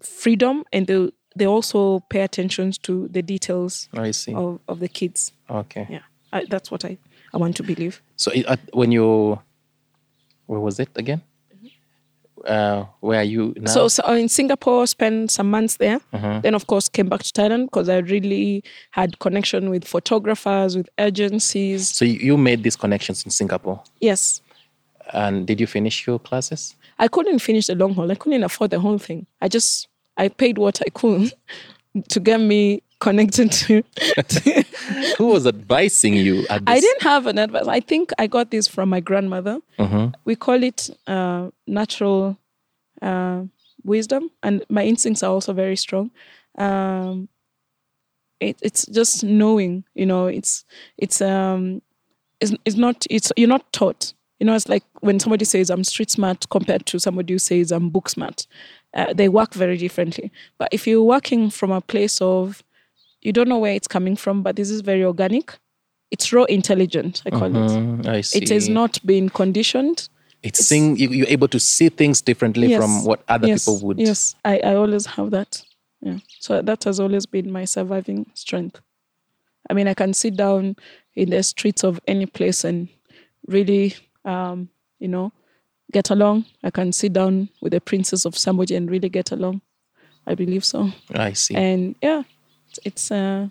freedom 0.00 0.64
and 0.72 0.86
they 0.86 1.10
they 1.36 1.46
also 1.46 2.00
pay 2.10 2.22
attention 2.22 2.72
to 2.82 3.06
the 3.08 3.22
details 3.22 3.88
of, 4.34 4.60
of 4.66 4.80
the 4.80 4.88
kids. 4.88 5.32
Okay. 5.48 5.86
Yeah, 5.88 6.00
I, 6.32 6.44
that's 6.50 6.70
what 6.70 6.84
I, 6.84 6.98
I 7.32 7.36
want 7.36 7.54
to 7.56 7.62
believe. 7.62 8.02
So 8.16 8.32
it, 8.32 8.44
at, 8.46 8.58
when 8.72 8.90
you, 8.90 9.38
where 10.46 10.58
was 10.58 10.80
it 10.80 10.88
again? 10.96 11.22
Uh, 12.44 12.84
where 13.00 13.20
are 13.20 13.24
you 13.24 13.54
now? 13.56 13.70
So, 13.70 13.88
so 13.88 14.02
in 14.12 14.28
Singapore, 14.28 14.86
spent 14.86 15.30
some 15.30 15.50
months 15.50 15.76
there. 15.76 16.00
Mm-hmm. 16.12 16.40
Then, 16.40 16.54
of 16.54 16.66
course, 16.66 16.88
came 16.88 17.08
back 17.08 17.22
to 17.22 17.32
Thailand 17.32 17.66
because 17.66 17.88
I 17.88 17.98
really 17.98 18.64
had 18.90 19.18
connection 19.18 19.70
with 19.70 19.86
photographers, 19.86 20.76
with 20.76 20.88
agencies. 20.98 21.88
So 21.88 22.04
you, 22.04 22.18
you 22.20 22.36
made 22.36 22.62
these 22.62 22.76
connections 22.76 23.24
in 23.24 23.30
Singapore, 23.30 23.82
Yes, 24.00 24.42
and 25.12 25.46
did 25.46 25.60
you 25.60 25.66
finish 25.66 26.06
your 26.06 26.18
classes? 26.18 26.76
I 26.98 27.08
couldn't 27.08 27.38
finish 27.38 27.66
the 27.68 27.74
long 27.74 27.94
haul. 27.94 28.10
I 28.10 28.14
couldn't 28.14 28.42
afford 28.42 28.70
the 28.70 28.80
whole 28.80 28.98
thing. 28.98 29.26
I 29.40 29.48
just 29.48 29.88
I 30.16 30.28
paid 30.28 30.58
what 30.58 30.80
I 30.84 30.90
could 30.90 31.32
to 32.08 32.20
get 32.20 32.40
me 32.40 32.82
connected 33.00 33.52
to. 33.52 33.82
Who 35.18 35.26
was 35.26 35.46
advising 35.46 36.14
you 36.14 36.46
at 36.50 36.64
this? 36.66 36.76
I 36.76 36.80
didn't 36.80 37.02
have 37.02 37.26
an 37.26 37.38
advice. 37.38 37.66
I 37.66 37.80
think 37.80 38.10
I 38.18 38.26
got 38.26 38.50
this 38.50 38.66
from 38.68 38.88
my 38.88 39.00
grandmother. 39.00 39.60
Mhm. 39.78 40.14
We 40.24 40.36
call 40.36 40.62
it 40.62 40.90
uh, 41.06 41.50
natural 41.66 42.36
uh, 43.02 43.42
wisdom, 43.84 44.30
and 44.42 44.64
my 44.68 44.84
instincts 44.84 45.22
are 45.22 45.30
also 45.30 45.52
very 45.52 45.76
strong. 45.76 46.10
Um, 46.56 47.28
it, 48.40 48.56
it's 48.62 48.86
just 48.86 49.22
knowing, 49.24 49.84
you 49.94 50.06
know. 50.06 50.26
It's 50.26 50.64
it's 50.96 51.20
um, 51.20 51.82
it's, 52.40 52.52
it's 52.64 52.76
not 52.76 53.06
it's 53.10 53.32
you're 53.36 53.48
not 53.48 53.72
taught. 53.72 54.12
You 54.40 54.46
know, 54.46 54.54
it's 54.54 54.68
like 54.68 54.84
when 55.00 55.18
somebody 55.18 55.44
says 55.44 55.68
I'm 55.70 55.82
street 55.84 56.10
smart 56.10 56.48
compared 56.48 56.86
to 56.86 57.00
somebody 57.00 57.32
who 57.34 57.38
says 57.40 57.72
I'm 57.72 57.90
book 57.90 58.08
smart. 58.08 58.46
uh, 58.94 59.12
they 59.12 59.28
work 59.28 59.52
very 59.54 59.76
differently. 59.76 60.30
But 60.58 60.68
if 60.72 60.86
you're 60.86 61.02
working 61.02 61.50
from 61.50 61.72
a 61.72 61.80
place 61.80 62.20
of 62.20 62.62
you 63.28 63.32
don't 63.32 63.48
know 63.48 63.58
where 63.58 63.74
it's 63.74 63.86
coming 63.86 64.16
from, 64.16 64.42
but 64.42 64.56
this 64.56 64.70
is 64.70 64.80
very 64.80 65.04
organic. 65.04 65.56
It's 66.10 66.32
raw 66.32 66.44
intelligent, 66.44 67.22
I 67.26 67.30
call 67.30 67.44
it. 67.44 67.52
Mhm, 67.52 68.06
I 68.06 68.22
see. 68.22 68.38
It 68.38 68.48
has 68.48 68.70
not 68.70 68.98
been 69.04 69.28
conditioned. 69.28 70.08
It's 70.42 70.60
seeing 70.66 70.96
you, 70.96 71.10
you're 71.10 71.28
able 71.28 71.48
to 71.48 71.60
see 71.60 71.90
things 71.90 72.22
differently 72.22 72.68
Yes. 72.68 72.80
from 72.80 73.04
what 73.04 73.22
other 73.28 73.46
yes, 73.46 73.66
people 73.66 73.86
would. 73.86 73.98
Yes, 73.98 74.34
I, 74.46 74.60
I 74.60 74.74
always 74.76 75.04
have 75.04 75.30
that. 75.32 75.62
Yeah. 76.00 76.18
So 76.40 76.62
that 76.62 76.84
has 76.84 76.98
always 77.00 77.26
been 77.26 77.52
my 77.52 77.66
surviving 77.66 78.24
strength. 78.32 78.80
I 79.68 79.74
mean, 79.74 79.86
I 79.88 79.94
can 79.94 80.14
sit 80.14 80.34
down 80.36 80.76
in 81.14 81.28
the 81.28 81.42
streets 81.42 81.84
of 81.84 82.00
any 82.06 82.24
place 82.24 82.64
and 82.64 82.88
really, 83.46 83.94
um, 84.24 84.70
you 85.00 85.08
know, 85.08 85.32
get 85.92 86.08
along. 86.08 86.46
I 86.64 86.70
can 86.70 86.92
sit 86.92 87.12
down 87.12 87.50
with 87.60 87.72
the 87.72 87.80
princess 87.80 88.24
of 88.24 88.38
somebody 88.38 88.74
and 88.76 88.90
really 88.90 89.10
get 89.10 89.32
along. 89.32 89.60
I 90.26 90.34
believe 90.34 90.64
so. 90.64 90.90
I 91.14 91.34
see. 91.34 91.54
And 91.56 91.94
yeah, 92.00 92.22
it's, 92.84 93.10
uh, 93.10 93.48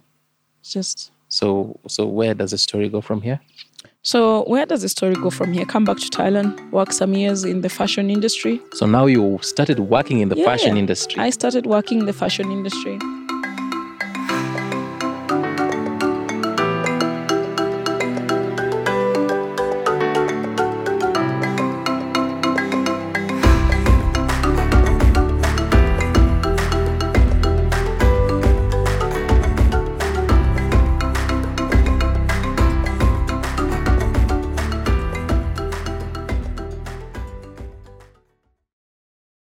just 0.64 1.12
so 1.30 1.80
so 1.88 2.06
where 2.06 2.34
does 2.34 2.52
the 2.52 2.58
story 2.58 2.90
go 2.90 3.02
from 3.02 3.22
here? 3.22 3.40
so. 4.02 4.44
Where 4.48 4.66
does 4.66 4.82
the 4.82 4.90
story 4.90 5.16
go 5.16 5.30
from 5.30 5.52
here? 5.54 5.66
Come 5.66 5.84
back 5.86 5.98
to 5.98 6.10
Thailand, 6.10 6.52
work 6.72 6.92
some 6.94 7.14
years 7.14 7.44
in 7.44 7.62
the 7.62 7.70
fashion 7.70 8.10
industry. 8.10 8.62
So 8.74 8.86
now 8.86 9.06
you 9.06 9.40
started 9.42 9.80
working 9.80 10.20
in 10.20 10.30
the 10.30 10.38
Yeah, 10.38 10.46
fashion 10.46 10.78
industry. 10.78 11.22
I 11.22 11.30
started 11.32 11.66
working 11.66 12.00
in 12.00 12.06
the 12.06 12.14
fashion 12.14 12.52
industry. 12.52 12.98